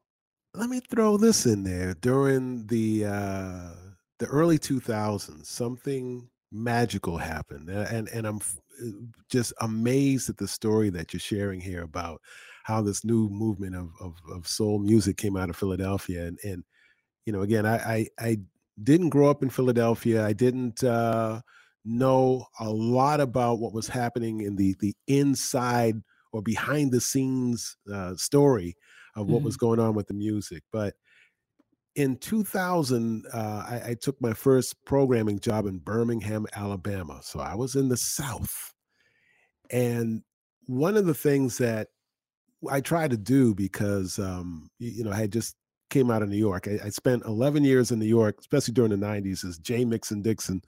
[0.53, 1.93] let me throw this in there.
[1.93, 3.71] During the uh
[4.19, 7.69] the early 2000s, something magical happened.
[7.69, 8.91] And and I'm uh,
[9.29, 12.21] just amazed at the story that you're sharing here about
[12.63, 16.25] how this new movement of, of, of soul music came out of Philadelphia.
[16.25, 16.63] And, and
[17.25, 18.37] you know, again, I, I, I
[18.83, 20.25] didn't grow up in Philadelphia.
[20.25, 21.41] I didn't uh,
[21.85, 25.95] know a lot about what was happening in the the inside
[26.31, 28.75] or behind the scenes uh, story
[29.15, 29.45] of what mm-hmm.
[29.45, 30.63] was going on with the music.
[30.71, 30.93] But
[31.95, 37.19] in 2000, uh, I, I, took my first programming job in Birmingham, Alabama.
[37.23, 38.73] So I was in the South.
[39.71, 40.21] And
[40.67, 41.87] one of the things that
[42.69, 45.55] I try to do because um, you, you, know I had just
[45.89, 46.67] came out of New York.
[46.67, 49.45] I, I, spent 11 years in New York, especially during the 90s.
[49.45, 50.61] As Jay Mixon Dixon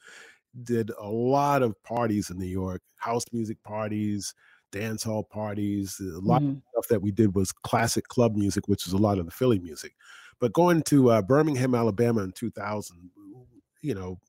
[0.64, 4.34] did a lot of parties in New York, house music parties,
[4.72, 6.00] dance hall parties.
[6.00, 6.52] A lot mm-hmm.
[6.52, 9.32] of stuff that we did was classic club music, which is a lot of the
[9.32, 9.94] Philly music.
[10.39, 13.12] But going to uh, Birmingham, Alabama in 2000,
[13.82, 14.20] you know,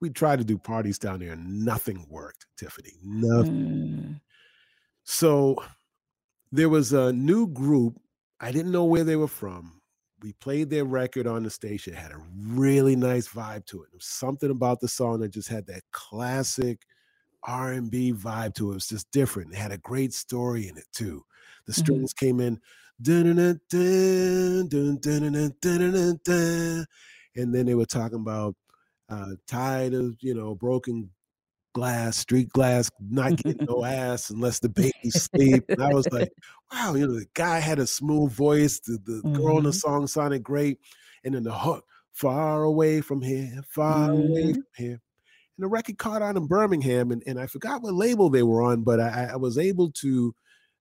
[0.00, 2.94] we tried to do parties down there and nothing worked, Tiffany.
[3.02, 3.54] Nothing.
[3.54, 4.20] Mm.
[5.04, 5.62] So
[6.52, 7.98] there was a new group.
[8.38, 9.80] I didn't know where they were from.
[10.22, 11.94] We played their record on the station.
[11.94, 13.90] It had a really nice vibe to it.
[13.90, 16.82] There was something about the song that just had that classic
[17.42, 18.72] R&B vibe to it.
[18.72, 19.52] It was just different.
[19.52, 21.24] It had a great story in it too.
[21.66, 21.80] The mm-hmm.
[21.80, 22.26] strings mm-hmm.
[22.26, 22.60] came in,
[27.34, 28.54] and then they were talking about
[29.08, 31.10] uh, tired of you know broken
[31.72, 35.64] glass, street glass, not getting no ass unless the baby sleep.
[35.68, 36.30] And I was like,
[36.72, 38.80] wow, you know, the guy had a smooth voice.
[38.80, 39.34] The, the mm-hmm.
[39.34, 39.78] girl in the mm-hmm.
[39.78, 40.78] song sounded great.
[41.24, 44.32] And then the hook, far away from here, far mm-hmm.
[44.32, 45.00] away from here.
[45.58, 48.62] And the record caught on in Birmingham, and, and I forgot what label they were
[48.62, 50.34] on, but I, I was able to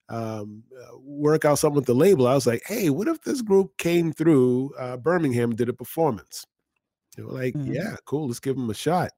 [0.10, 2.28] um, uh, work out something with the label.
[2.28, 6.46] I was like, hey, what if this group came through uh, Birmingham did a performance?
[7.16, 7.74] They were like, mm-hmm.
[7.74, 9.12] yeah, cool, let's give them a shot.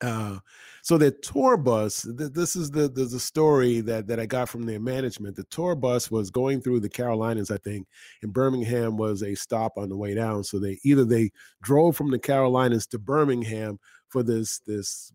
[0.00, 0.38] Uh,
[0.82, 4.48] so the tour bus, th- this is the, the the story that that I got
[4.48, 5.36] from their management.
[5.36, 7.86] The tour bus was going through the Carolinas, I think,
[8.22, 10.44] and Birmingham was a stop on the way down.
[10.44, 11.30] So they either they
[11.62, 13.78] drove from the Carolinas to Birmingham
[14.08, 15.12] for this this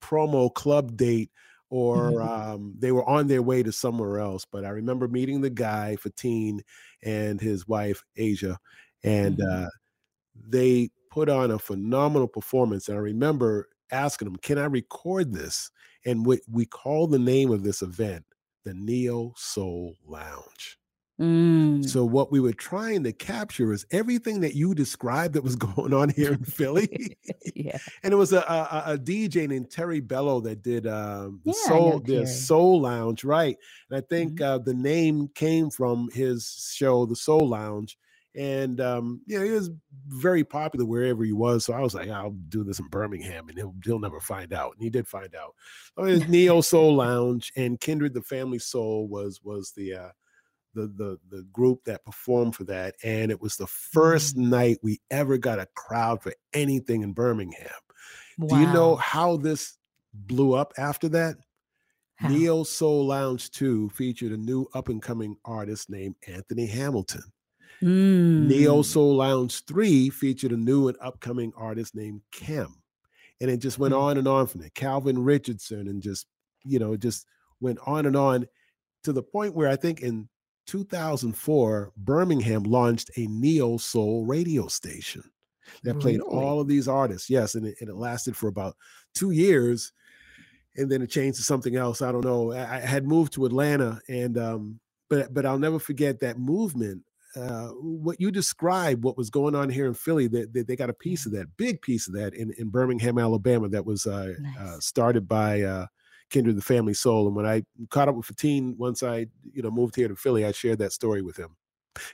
[0.00, 1.30] promo club date
[1.68, 2.28] or mm-hmm.
[2.28, 4.46] um, they were on their way to somewhere else.
[4.50, 6.62] But I remember meeting the guy, Fatin,
[7.02, 8.56] and his wife, Aja,
[9.02, 9.64] and mm-hmm.
[9.64, 9.68] uh,
[10.48, 12.88] they put on a phenomenal performance.
[12.88, 15.70] And I remember asking them, Can I record this?
[16.04, 18.24] And we, we called the name of this event
[18.66, 20.78] the Neo Soul Lounge.
[21.18, 21.88] Mm.
[21.88, 25.94] So what we were trying to capture is everything that you described that was going
[25.94, 27.16] on here in Philly.
[27.54, 27.78] yeah.
[28.02, 31.68] And it was a, a, a, DJ named Terry Bello that did um, the yeah,
[31.68, 33.56] Soul the Soul Lounge, right?
[33.88, 34.44] And I think mm-hmm.
[34.44, 37.96] uh, the name came from his show, The Soul Lounge.
[38.36, 39.70] And um, yeah, he was
[40.08, 41.64] very popular wherever he was.
[41.64, 44.72] So I was like, I'll do this in Birmingham, and he'll he'll never find out.
[44.74, 45.54] And he did find out.
[45.96, 50.08] So his Neo Soul Lounge and Kindred the Family Soul was was the uh,
[50.74, 54.50] the the the group that performed for that, and it was the 1st mm-hmm.
[54.50, 57.70] night we ever got a crowd for anything in Birmingham.
[58.38, 58.48] Wow.
[58.48, 59.78] Do you know how this
[60.12, 61.36] blew up after that?
[62.16, 62.28] How?
[62.28, 67.22] Neo Soul Lounge 2 featured a new up and coming artist named Anthony Hamilton.
[67.82, 68.46] Mm.
[68.46, 72.74] Neo Soul Lounge 3 featured a new and upcoming artist named Kem.
[73.40, 74.00] And it just went mm.
[74.00, 74.70] on and on from there.
[74.74, 76.26] Calvin Richardson, and just,
[76.64, 77.26] you know, just
[77.60, 78.46] went on and on
[79.04, 80.28] to the point where I think in
[80.66, 85.22] 2004, Birmingham launched a neo soul radio station
[85.84, 86.30] that played really?
[86.30, 87.30] all of these artists.
[87.30, 88.76] Yes, and it, and it, lasted for about
[89.14, 89.92] two years,
[90.76, 92.02] and then it changed to something else.
[92.02, 92.52] I don't know.
[92.52, 97.02] I, I had moved to Atlanta, and um, but but I'll never forget that movement.
[97.36, 100.88] Uh, what you described, what was going on here in Philly, that they, they, got
[100.88, 104.32] a piece of that, big piece of that in, in Birmingham, Alabama, that was uh,
[104.38, 104.58] uh nice.
[104.58, 105.86] uh, started by uh,
[106.30, 107.26] kindred the family soul.
[107.26, 110.44] And when I caught up with Fatin once I, you know, moved here to Philly,
[110.44, 111.56] I shared that story with him.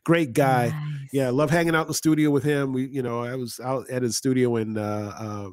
[0.04, 0.68] Great guy.
[0.68, 1.08] Nice.
[1.12, 2.72] Yeah, love hanging out in the studio with him.
[2.72, 5.48] We, you know, I was out at his studio in uh, uh,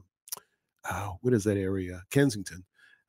[0.92, 2.04] oh, what is that area?
[2.12, 2.64] Kensington.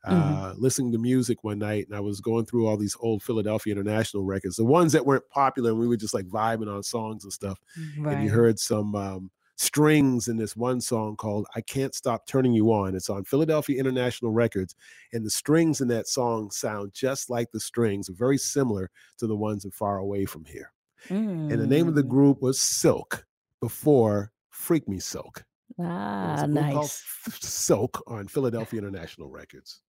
[0.09, 0.43] Mm-hmm.
[0.43, 3.73] Uh, listening to music one night, and I was going through all these old Philadelphia
[3.73, 7.25] International records, the ones that weren't popular, and we were just like vibing on songs
[7.25, 7.61] and stuff.
[7.99, 8.15] Right.
[8.15, 9.31] And you heard some um,
[9.61, 12.95] strings in this one song called I Can't Stop Turning You On.
[12.95, 14.75] It's on Philadelphia International Records.
[15.13, 19.37] And the strings in that song sound just like the strings, very similar to the
[19.37, 20.73] ones in Far Away from Here.
[21.09, 21.53] Mm.
[21.53, 22.09] And the name of the mm.
[22.09, 23.27] group was Silk
[23.61, 25.45] before Freak Me Silk.
[25.79, 27.05] Ah, nice.
[27.41, 29.83] Silk on Philadelphia International Records.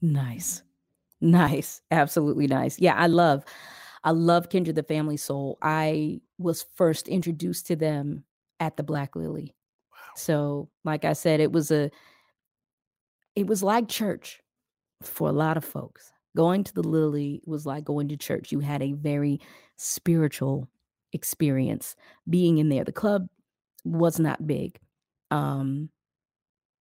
[0.00, 0.62] Nice.
[1.20, 1.80] Nice.
[1.90, 2.78] Absolutely nice.
[2.78, 3.44] Yeah, I love
[4.04, 5.58] I love Kindred the Family Soul.
[5.62, 8.24] I was first introduced to them
[8.58, 9.54] at the Black Lily.
[9.92, 9.98] Wow.
[10.16, 11.90] So, like I said, it was a
[13.36, 14.40] it was like church
[15.02, 16.12] for a lot of folks.
[16.36, 18.52] Going to the Lily was like going to church.
[18.52, 19.40] You had a very
[19.76, 20.68] spiritual
[21.12, 21.94] experience
[22.28, 22.84] being in there.
[22.84, 23.28] The club
[23.84, 24.78] was not big.
[25.30, 25.90] Um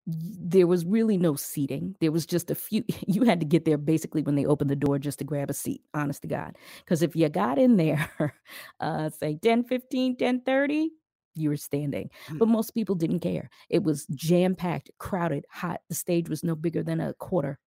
[0.08, 1.96] there was really no seating.
[2.00, 2.84] There was just a few.
[3.08, 5.54] You had to get there basically when they opened the door just to grab a
[5.54, 6.58] seat, honest to God.
[6.80, 8.34] Because if you got in there,
[8.80, 10.90] uh, say 10, 15, 10, 30,
[11.36, 12.10] you were standing.
[12.30, 12.40] Mm.
[12.40, 13.50] But most people didn't care.
[13.70, 15.82] It was jam packed, crowded, hot.
[15.90, 17.60] The stage was no bigger than a quarter.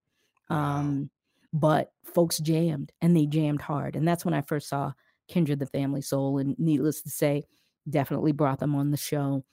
[0.51, 1.11] Um,
[1.53, 3.97] but folks jammed and they jammed hard.
[3.97, 4.93] And that's when I first saw
[5.29, 6.39] Kindred the Family Soul.
[6.39, 7.45] And needless to say,
[7.89, 9.45] definitely brought them on the show.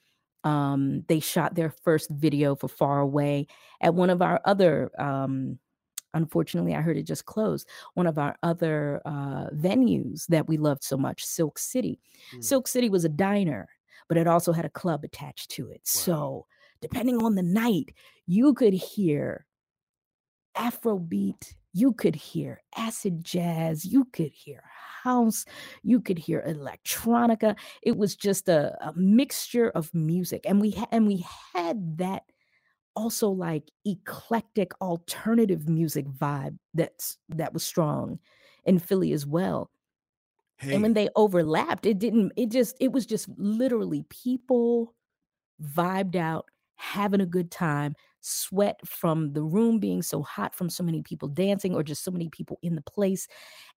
[0.44, 3.48] Um, they shot their first video for Far Away
[3.80, 5.60] at one of our other um,
[6.14, 10.84] unfortunately i heard it just closed one of our other uh, venues that we loved
[10.84, 12.02] so much silk city
[12.36, 12.44] mm.
[12.44, 13.70] silk city was a diner
[14.12, 15.78] but it also had a club attached to it.
[15.78, 16.02] Wow.
[16.02, 16.46] So,
[16.82, 17.94] depending on the night,
[18.28, 19.46] you could hear
[20.58, 24.64] Afrobeat, you could hear acid jazz, you could hear
[25.04, 25.46] house,
[25.84, 27.58] you could hear electronica.
[27.82, 32.24] It was just a, a mixture of music, and we ha- and we had that
[32.96, 38.20] also like eclectic alternative music vibe that's that was strong
[38.66, 39.72] in Philly as well.
[40.58, 40.74] Hey.
[40.74, 44.94] And when they overlapped, it didn't, it just, it was just literally people
[45.60, 46.46] vibed out,
[46.76, 51.28] having a good time, sweat from the room being so hot from so many people
[51.28, 53.28] dancing or just so many people in the place.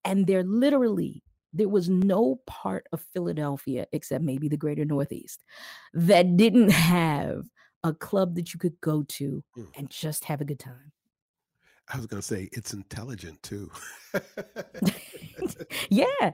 [0.05, 1.23] And they're literally,
[1.53, 5.43] there was no part of Philadelphia except maybe the greater Northeast
[5.95, 7.47] that didn't have
[7.83, 9.69] a club that you could go to mm.
[9.77, 10.93] and just have a good time.
[11.93, 13.71] I was going to say it's intelligent too.
[15.91, 16.33] yeah.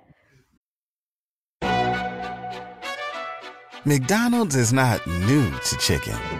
[3.84, 6.39] McDonald's is not new to chicken.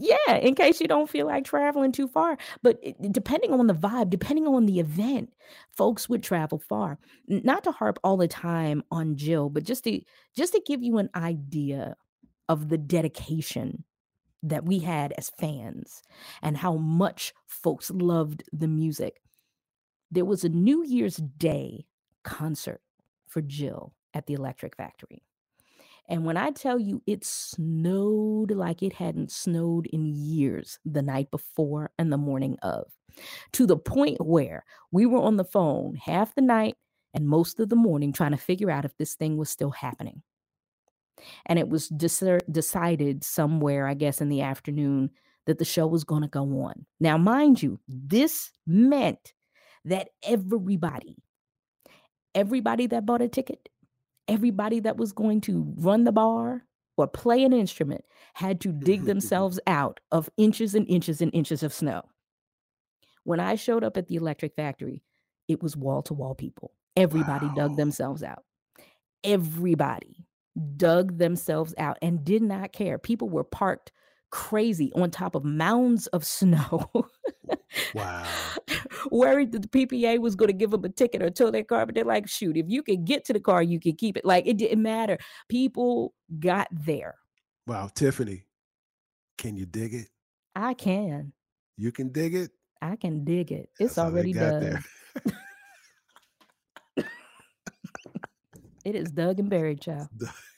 [0.00, 2.38] yeah, in case you don't feel like traveling too far.
[2.62, 2.78] But
[3.12, 5.32] depending on the vibe, depending on the event,
[5.76, 6.98] folks would travel far.
[7.28, 10.00] Not to harp all the time on Jill, but just to
[10.34, 11.96] just to give you an idea
[12.48, 13.84] of the dedication
[14.42, 16.02] that we had as fans
[16.42, 19.20] and how much folks loved the music.
[20.10, 21.84] There was a New Year's Day
[22.24, 22.80] concert
[23.28, 25.22] for Jill at the Electric Factory.
[26.10, 31.30] And when I tell you it snowed like it hadn't snowed in years the night
[31.30, 32.92] before and the morning of,
[33.52, 36.74] to the point where we were on the phone half the night
[37.14, 40.22] and most of the morning trying to figure out if this thing was still happening.
[41.46, 45.10] And it was decided somewhere, I guess, in the afternoon
[45.46, 46.86] that the show was going to go on.
[46.98, 49.32] Now, mind you, this meant
[49.84, 51.16] that everybody,
[52.34, 53.68] everybody that bought a ticket,
[54.30, 56.64] everybody that was going to run the bar
[56.96, 58.04] or play an instrument
[58.34, 59.08] had to dig mm-hmm.
[59.08, 62.02] themselves out of inches and inches and inches of snow.
[63.24, 65.02] When I showed up at the electric factory,
[65.48, 66.72] it was wall to wall people.
[66.96, 67.54] Everybody wow.
[67.54, 68.44] dug themselves out.
[69.24, 70.24] Everybody
[70.76, 72.98] dug themselves out and did not care.
[72.98, 73.92] People were parked
[74.30, 76.88] crazy on top of mounds of snow.
[77.94, 78.26] Wow.
[79.10, 81.86] Worried that the PPA was going to give them a ticket or tow their car,
[81.86, 84.24] but they're like, shoot, if you can get to the car, you can keep it.
[84.24, 85.18] Like it didn't matter.
[85.48, 87.16] People got there.
[87.66, 88.44] Wow, Tiffany,
[89.38, 90.08] can you dig it?
[90.56, 91.32] I can.
[91.76, 92.50] You can dig it?
[92.82, 93.70] I can dig it.
[93.78, 94.82] It's That's already done.
[98.84, 100.08] it is dug and buried, child.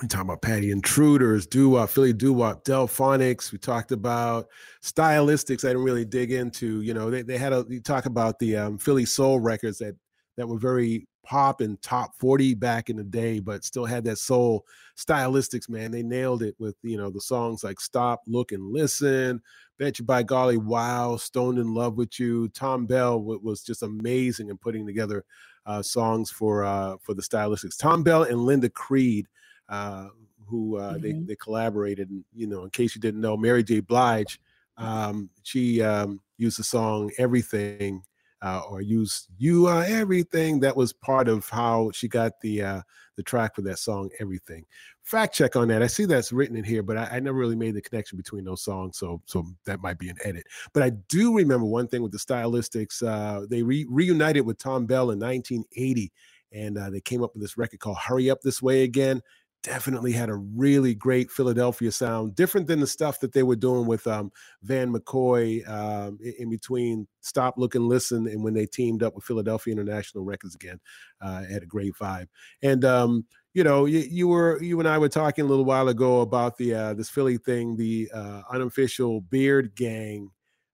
[0.00, 3.50] we talking about Patty Intruders, doo wop, Philly doo wop, Delfonics.
[3.50, 4.48] We talked about
[4.82, 5.64] stylistics.
[5.64, 6.82] I didn't really dig into.
[6.82, 9.96] You know, they, they had a you talk about the um, Philly soul records that
[10.36, 14.18] that were very pop and top 40 back in the day, but still had that
[14.18, 14.64] soul
[14.96, 15.90] stylistics, man.
[15.90, 19.42] They nailed it with, you know, the songs like Stop, Look, and Listen,
[19.78, 22.48] Bet You by Golly, Wow, Stoned in Love with You.
[22.50, 25.24] Thom Bell was just amazing in putting together
[25.66, 27.76] uh, songs for uh, for the stylistics.
[27.76, 29.26] Thom Bell and Linda Creed
[29.68, 30.08] uh,
[30.46, 31.02] who uh, mm-hmm.
[31.02, 32.10] they, they collaborated.
[32.10, 33.80] And, you know, in case you didn't know, Mary J.
[33.80, 34.40] Blige,
[34.76, 38.02] um, she um, used the song Everything
[38.42, 40.60] uh, or used You Are Everything.
[40.60, 42.82] That was part of how she got the uh,
[43.16, 44.64] the track for that song, Everything.
[45.02, 45.82] Fact check on that.
[45.82, 48.44] I see that's written in here, but I, I, never really made the connection between
[48.44, 50.44] those songs, so so that might be an edit.
[50.72, 53.02] But I do remember one thing with the Stylistics.
[53.02, 56.12] Uh, they re- reunited with Thom Bell in 1980,
[56.52, 59.20] and uh, they came up with this record called "Hurry Up This Way Again."
[59.62, 63.86] Definitely had a really great Philadelphia sound, different than the stuff that they were doing
[63.86, 64.30] with um,
[64.62, 69.14] Van McCoy um, in, in, between Stop, Look, and Listen, and when they teamed up
[69.14, 70.78] with Philadelphia International Records again,
[71.20, 72.28] uh, had a great vibe.
[72.62, 75.88] And um, you know, you, you, were you and I were talking a little while
[75.88, 80.30] ago about the uh, this Philly thing, the uh, unofficial Beard Gang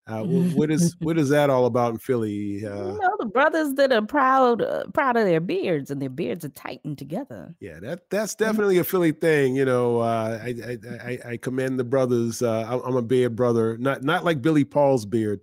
[0.07, 2.65] uh, what is what is that all about in Philly?
[2.65, 6.11] Uh, you know, the brothers that are proud uh, proud of their beards, and their
[6.11, 7.55] beards are tightened together.
[7.61, 9.57] Yeah, that that's definitely a Philly thing.
[9.57, 10.79] You know, uh, I, I,
[11.09, 12.43] I I commend the brothers.
[12.43, 15.41] Uh, I'm a beard brother, not not like Billy Paul's beard,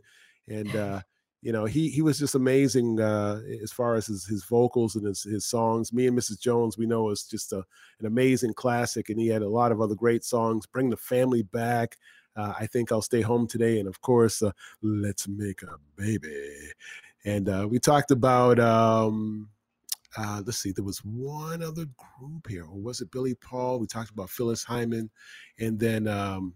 [0.47, 1.01] and uh,
[1.41, 5.23] you know he he was just amazing as far as his his vocals and his
[5.23, 5.91] his songs.
[5.91, 6.39] Me and Mrs.
[6.39, 7.63] Jones, we know is just a,
[7.99, 10.67] an amazing classic, and he had a lot of other great songs.
[10.67, 11.97] Bring the family back.
[12.35, 13.79] Uh, I think I'll stay home today.
[13.79, 14.51] And of course, uh,
[14.81, 16.49] let's make a baby.
[17.25, 19.49] And uh, we talked about, um,
[20.17, 21.85] uh, let's see, there was one other
[22.19, 23.79] group here, or was it Billy Paul?
[23.79, 25.09] We talked about Phyllis Hyman.
[25.59, 26.53] And then, um,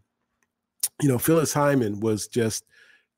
[1.02, 2.65] you know, Phyllis Hyman was just,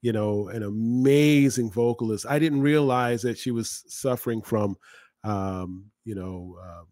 [0.01, 2.25] you know, an amazing vocalist.
[2.27, 4.77] I didn't realize that she was suffering from,
[5.23, 6.84] um, you know, uh,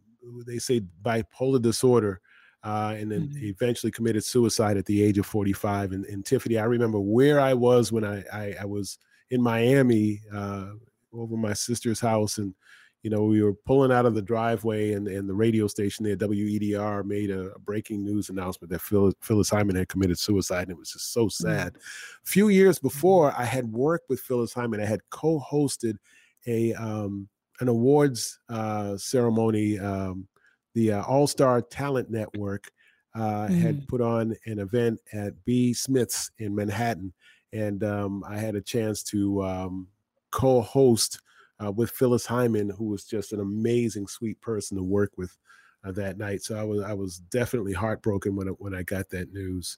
[0.46, 2.22] they say bipolar disorder
[2.66, 3.46] uh, and then mm-hmm.
[3.46, 5.92] eventually committed suicide at the age of 45.
[5.92, 8.98] And, and, Tiffany, I remember where I was when I, I, I was
[9.30, 10.70] in Miami uh,
[11.14, 12.56] over my sister's house, and
[13.04, 16.18] you know we were pulling out of the driveway, and, and the radio station there,
[16.18, 20.72] WEDR, made a, a breaking news announcement that Phil, Phyllis Hyman had committed suicide, and
[20.72, 21.48] it was just so Mm-hmm.
[21.48, 21.76] sad.
[21.76, 24.82] A few years before, I had worked with Phyllis Hyman.
[24.82, 25.98] I had co-hosted
[26.48, 27.30] a um,
[27.60, 29.78] an awards uh, ceremony.
[29.78, 30.28] Um,
[30.76, 32.70] the uh, All Star Talent Network
[33.16, 35.74] uh, had put on an event at B.
[35.74, 37.14] Smith's in Manhattan,
[37.54, 39.88] and um, I had a chance to um,
[40.32, 41.22] co-host
[41.64, 45.36] uh, with Phyllis Hyman, who was just an amazing, sweet person to work with
[45.86, 46.44] uh, that night.
[46.44, 49.78] So I was I was definitely heartbroken when I, when I got that news.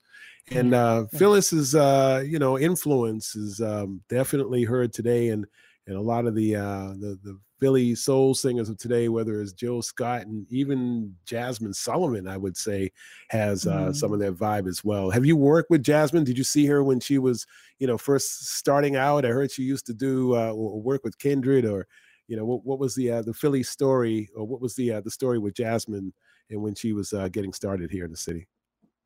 [0.51, 5.45] And uh, Phyllis's uh, you know influence is um, definitely heard today, and
[5.85, 9.51] and a lot of the uh, the the Philly soul singers of today, whether it's
[9.51, 12.91] Jill Scott and even Jazmine Sullivan, I would say
[13.29, 15.09] has uh, some of that vibe as well.
[15.09, 16.25] Have you worked with Jazmine?
[16.25, 17.45] Did you see her when she was
[17.79, 19.25] you know first starting out?
[19.25, 21.87] I heard she used to do uh, work with Kindred, or
[22.27, 25.01] you know what, what was the uh, the Philly story, or what was the uh,
[25.01, 26.11] the story with Jazmine
[26.49, 28.47] and when she was uh, getting started here in the city?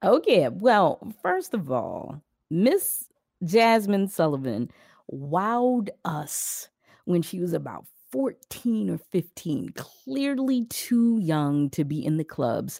[0.01, 0.49] Oh yeah.
[0.49, 3.07] Well, first of all, Miss
[3.43, 4.71] Jazmine Sullivan
[5.11, 6.69] wowed us
[7.05, 12.79] when she was about 14 or 15, clearly too young to be in the clubs,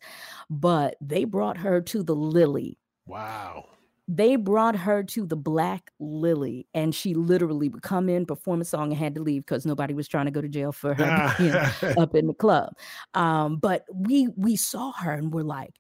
[0.49, 2.77] but they brought her to the Lily.
[3.05, 3.65] Wow.
[4.07, 8.65] They brought her to the Black Lily, and she literally would come in, perform a
[8.65, 11.33] song, and had to leave because nobody was trying to go to jail for her
[11.37, 12.73] being up in the club.
[13.13, 15.75] Um, but we we saw her and we're like,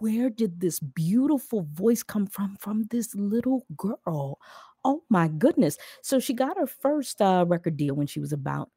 [0.00, 4.38] where did this beautiful voice come from from this little girl?
[4.84, 5.78] Oh my goodness.
[6.02, 8.70] So she got her first uh, record deal when she was about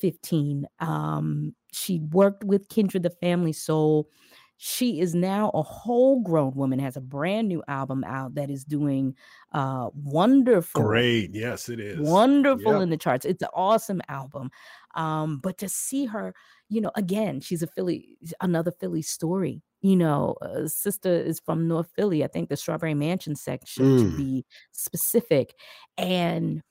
[0.00, 0.66] 15.
[0.80, 4.08] Um, she worked with Kindred the Family Soul.
[4.56, 8.64] She is now a whole grown woman, has a brand new album out that is
[8.64, 9.16] doing
[9.52, 11.34] uh wonderful Great.
[11.34, 12.26] Yes, it is.
[12.26, 12.82] wonderful Yep.
[12.82, 13.24] in the charts.
[13.24, 14.50] It's an awesome album.
[14.94, 16.34] Um, but to see her,
[16.68, 19.62] you know, again, she's a Philly, another Philly story.
[19.80, 22.24] You know, uh, sister is from North Philly.
[22.24, 24.16] I think the Strawberry Mansion section to Mm.
[24.16, 25.54] be specific,
[25.96, 26.62] and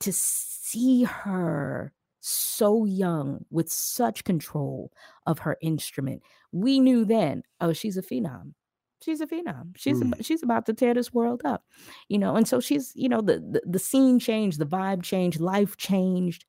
[0.00, 4.90] to see her so young with such control
[5.26, 6.22] of her instrument,
[6.52, 8.54] we knew then, oh, she's a phenom.
[9.02, 9.76] She's a phenom.
[9.76, 10.14] She's Mm.
[10.14, 11.64] ab- she's about to tear this world up,
[12.08, 12.34] you know.
[12.36, 16.46] And so she's, you know, the, the the scene changed, the vibe changed, life changed,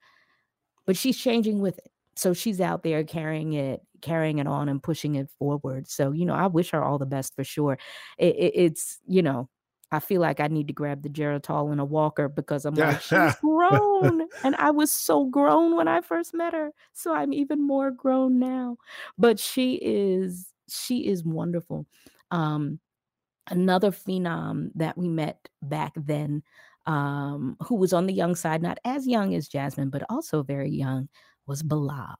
[0.85, 1.91] but she's changing with it.
[2.15, 5.89] So she's out there carrying it, carrying it on, and pushing it forward.
[5.89, 7.77] So you know, I wish her all the best for sure.
[8.17, 9.49] It, it, it's you know,
[9.91, 13.01] I feel like I need to grab the Geritol in a walker because I'm like
[13.01, 16.71] she's grown, and I was so grown when I first met her.
[16.93, 18.77] So I'm even more grown now.
[19.17, 21.85] But she is she is wonderful.
[22.31, 22.79] Um,
[23.49, 26.43] another phenom that we met back then
[26.85, 30.71] um, who was on the young side, not as young as Jazmine, but also very
[30.71, 31.09] young,
[31.45, 32.17] was Bilal.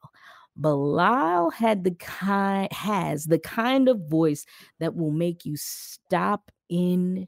[0.58, 4.46] Bilal had the kind has the kind of voice
[4.80, 7.28] that will make you stop in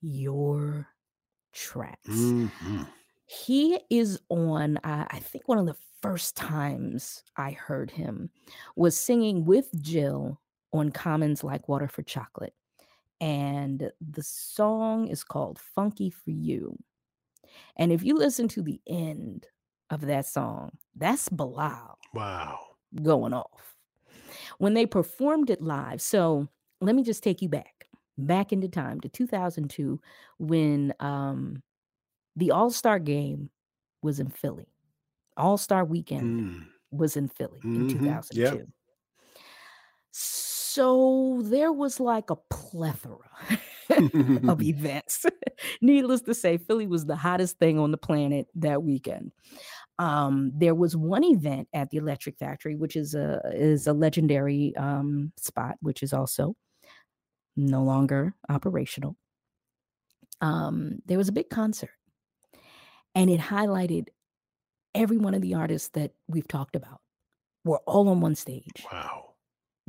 [0.00, 0.88] your
[1.52, 2.08] tracks.
[2.08, 2.88] Mhm.
[3.26, 8.30] He is on, uh, I think one of the first times I heard him
[8.76, 10.40] was singing with Jill
[10.72, 12.54] on Commons Like Water for Chocolate.
[13.20, 16.76] And the song is called Funky for You.
[17.76, 19.46] And if you listen to the end
[19.92, 22.58] of that song, that's Bilal Wow.
[23.02, 23.76] going off
[24.58, 26.00] when they performed it live.
[26.02, 26.48] So
[26.80, 27.88] let me just take you back,
[28.18, 30.00] back into time to 2002
[30.38, 31.62] when um,
[32.36, 33.50] the All Star game
[34.02, 34.68] was in Philly.
[35.36, 36.66] All Star weekend Mm.
[36.90, 38.58] was in Philly in Mhm, 2002.
[38.58, 38.68] yep.
[40.12, 43.30] So there was like a plethora
[44.48, 45.26] of events.
[45.80, 49.32] Needless to say, Philly was the hottest thing on the planet that weekend.
[50.02, 54.74] Um, there was one event at the Electric Factory, which is a is a legendary
[54.76, 56.56] um, spot, which is also
[57.56, 59.16] no longer operational.
[60.40, 61.90] Um, there was a big concert,
[63.14, 64.08] and it highlighted
[64.94, 67.00] every one of the artists that we've talked about
[67.64, 69.34] were all on one stage Wow.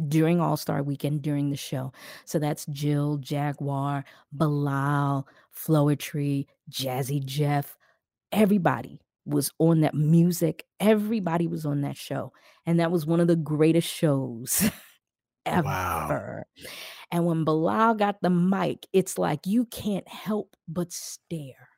[0.09, 1.91] during All Star Weekend during the show.
[2.25, 7.77] So that's Jill, Jaguar, Bilal, Floetry, Jazzy Jeff.
[8.31, 10.65] Everybody was on that music.
[10.79, 12.33] Everybody was on that show.
[12.65, 14.69] And that was one of the greatest shows
[15.45, 15.63] ever.
[15.63, 16.43] Wow.
[17.11, 21.69] And when Bilal got the mic, it's like you can't help but stare.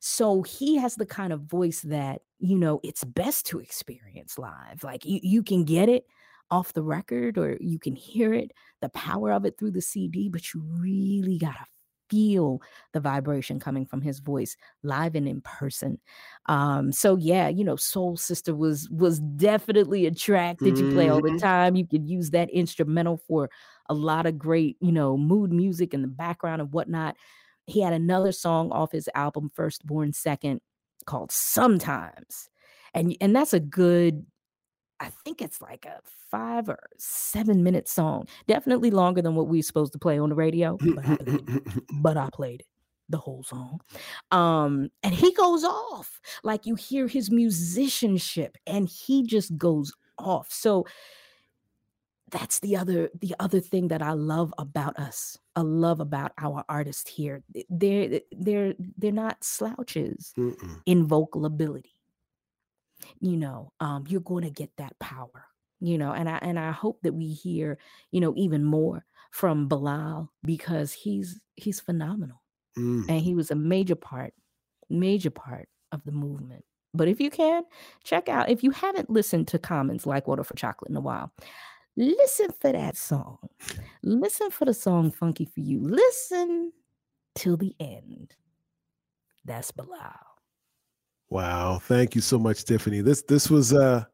[0.00, 4.82] So he has the kind of voice that, you know, it's best to experience live.
[4.82, 6.04] Like you, you can get it
[6.50, 10.28] off the record or you can hear it, the power of it through the CD,
[10.28, 11.64] but you really got to
[12.10, 12.60] feel
[12.92, 15.98] the vibration coming from his voice live and in person.
[16.46, 21.08] Um, so yeah, you know, Soul Sister was was definitely a track that you play
[21.08, 21.38] all the Mhm.
[21.40, 21.76] time.
[21.76, 23.50] You could use that instrumental for
[23.88, 27.16] a lot of great, you know, mood music in the background and whatnot.
[27.66, 30.60] He had another song off his album Firstborn Second
[31.06, 32.48] called Sometimes.
[32.94, 34.26] And and that's a good
[35.00, 36.00] I think it's like a
[36.30, 38.26] 5 or 7 minute song.
[38.46, 41.82] Definitely longer than what we're supposed to play on the radio, but I played.
[42.02, 42.66] But I played it,
[43.08, 43.80] the whole song.
[44.30, 46.20] Um, and he goes off.
[46.44, 50.52] Like you hear his musicianship and he just goes off.
[50.52, 50.86] So
[52.30, 55.36] that's the other the other thing that I love about us.
[55.56, 57.42] I love about our artists here.
[57.68, 60.80] They're they're they're not slouches Mm-mm.
[60.86, 61.90] in vocal ability.
[63.18, 65.46] You know, um, you're going to get that power.
[65.80, 67.78] You know, and I and I hope that we hear,
[68.10, 72.42] you know, even more from Bilal because he's he's phenomenal
[72.78, 73.08] Mm.
[73.08, 74.32] and he was a major part,
[74.88, 76.64] major part of the movement.
[76.94, 77.64] But if you can,
[78.04, 81.32] check out if you haven't listened to Commons like Water for Chocolate in a while,
[81.96, 83.38] listen for that song.
[84.02, 85.80] Listen for the song Funky for You.
[85.80, 86.72] Listen
[87.34, 88.34] till the end.
[89.44, 90.14] That's Bilal.
[91.30, 93.02] Wow, thank you so much, Tiffany.
[93.02, 94.04] This this was uh,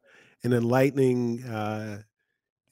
[0.44, 1.42] an enlightening.
[1.44, 2.02] Uh,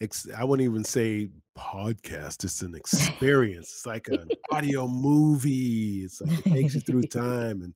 [0.03, 2.45] ex- I wouldn't even say podcast.
[2.45, 3.73] It's an experience.
[3.73, 6.03] it's like an audio movie.
[6.05, 7.75] It's like it takes you through time, and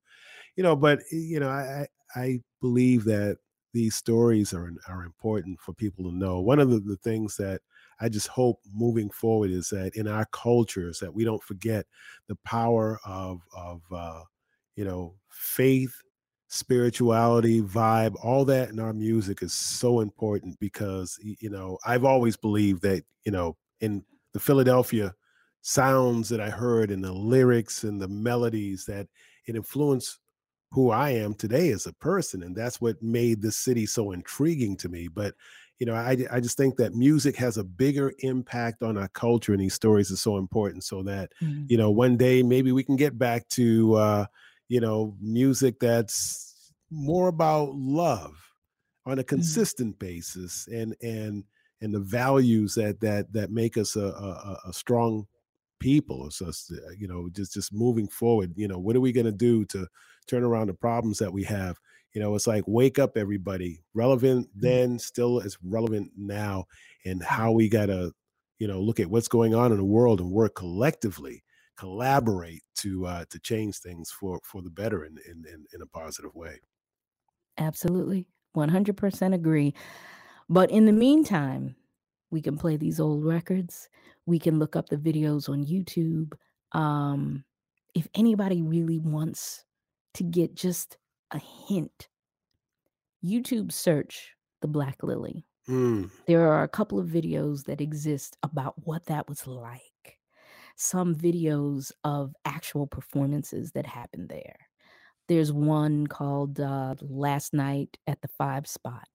[0.57, 0.77] you know.
[0.77, 3.39] But you know, I I believe that
[3.73, 6.41] these stories are are important for people to know.
[6.41, 7.63] One of the, the things that
[7.99, 11.87] I just hope moving forward is that in our cultures that we don't forget
[12.27, 14.21] the power of of uh,
[14.77, 15.95] you know faith
[16.49, 22.37] spirituality vibe all that in our music is so important because you know i've always
[22.39, 24.03] believed that you know in
[24.33, 25.15] the philadelphia
[25.61, 29.07] sounds that i heard and the lyrics and the melodies that
[29.47, 30.21] it influenced
[30.71, 34.77] who i am today as a person and that's what made the city so intriguing
[34.77, 35.35] to me but
[35.79, 39.53] you know i, I just think that music has a bigger impact on our culture
[39.53, 41.69] and these stories are so important so that Mhm.
[41.69, 44.27] you know one day maybe we can get back to uh
[44.69, 48.37] you know music that's more about love
[49.07, 51.45] on a consistent basis and and
[51.81, 55.27] and the values that that that make us a a, a- strong
[55.81, 59.25] people so uh, you know just just moving forward you know what are we going
[59.25, 59.87] to do to
[60.29, 61.79] turn around the problems that we have?
[62.13, 66.65] You know it's like wake up everybody relevant then still as relevant now
[67.05, 68.13] and how we got to
[68.59, 71.45] you know look at what's going on in the world and work collectively
[71.79, 75.87] collaborate to uh to change things for for the better in in in, in a
[75.87, 76.59] positive way
[77.59, 78.27] Absolutely.
[78.57, 79.75] 100% agree.
[80.49, 81.77] But in the meantime,
[82.31, 83.89] we can play these old records.
[84.27, 86.35] We can look up the videos on YouTube.
[86.73, 87.45] Um,
[87.95, 89.65] if anybody really wants
[90.15, 90.99] to get just
[91.31, 92.09] a hint,
[93.25, 95.47] YouTube search the Black Lily.
[95.69, 99.88] Mm, There are a couple of videos that exist about what that was like.
[100.81, 104.57] Some videos of actual performances that happened there.
[105.27, 109.07] There's one called uh, Last Night at the Five Spot.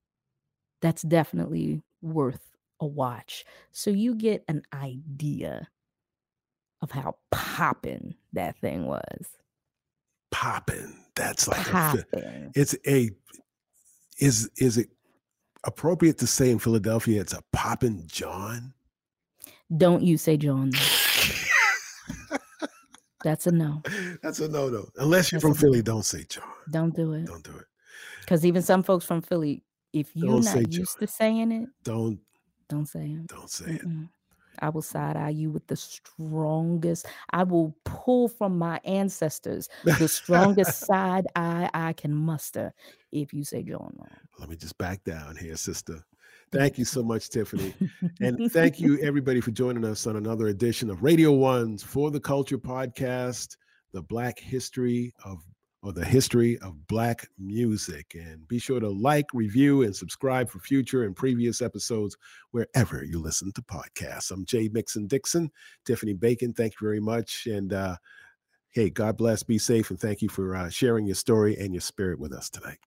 [0.82, 3.46] That's definitely worth a watch.
[3.72, 5.70] So you get an idea
[6.82, 9.38] of how poppin' that thing was.
[10.32, 12.06] popping that's like a,
[12.56, 13.10] it's a
[14.20, 14.90] is is it
[15.64, 18.74] appropriate to say in philadelphia it's a poppin' jawn
[19.76, 20.72] Don't you say jawn.
[23.24, 23.82] That's a no.
[24.22, 25.60] that's a no-no unless you're That's from a no.
[25.60, 27.26] philly don't say jawn Don't do it.
[27.26, 27.66] don't do it
[28.20, 29.64] Because even some folks from Philly,
[29.94, 32.20] if you're Don't say not used to saying it, don't
[32.70, 33.28] don't say it.
[33.28, 34.10] don't say it Mm-mm.
[34.60, 37.08] I will side eye you with the strongest.
[37.32, 42.72] I will pull from my ancestors the strongest side eye I can muster
[43.12, 44.10] if you say jawn wrong.
[44.40, 46.04] let me just back down here sister
[46.54, 47.74] thank you so much tiffany
[48.22, 52.20] And thank you, everybody, for joining us on another edition of Radio One's For the
[52.20, 53.58] Culture podcast,
[53.92, 55.44] the Black history of
[55.82, 58.16] or the history of Black music.
[58.16, 62.16] And be sure to like, review, and subscribe for future and previous episodes
[62.52, 64.32] wherever you listen to podcasts.
[64.32, 65.52] I'm Jay Mixon Dixon,
[65.84, 66.54] Tiffany Bacon.
[66.54, 67.48] Thank you very much.
[67.48, 67.98] And uh,
[68.70, 71.82] hey, God bless, be safe, and thank you for uh, sharing your story and your
[71.82, 72.80] spirit with us tonight.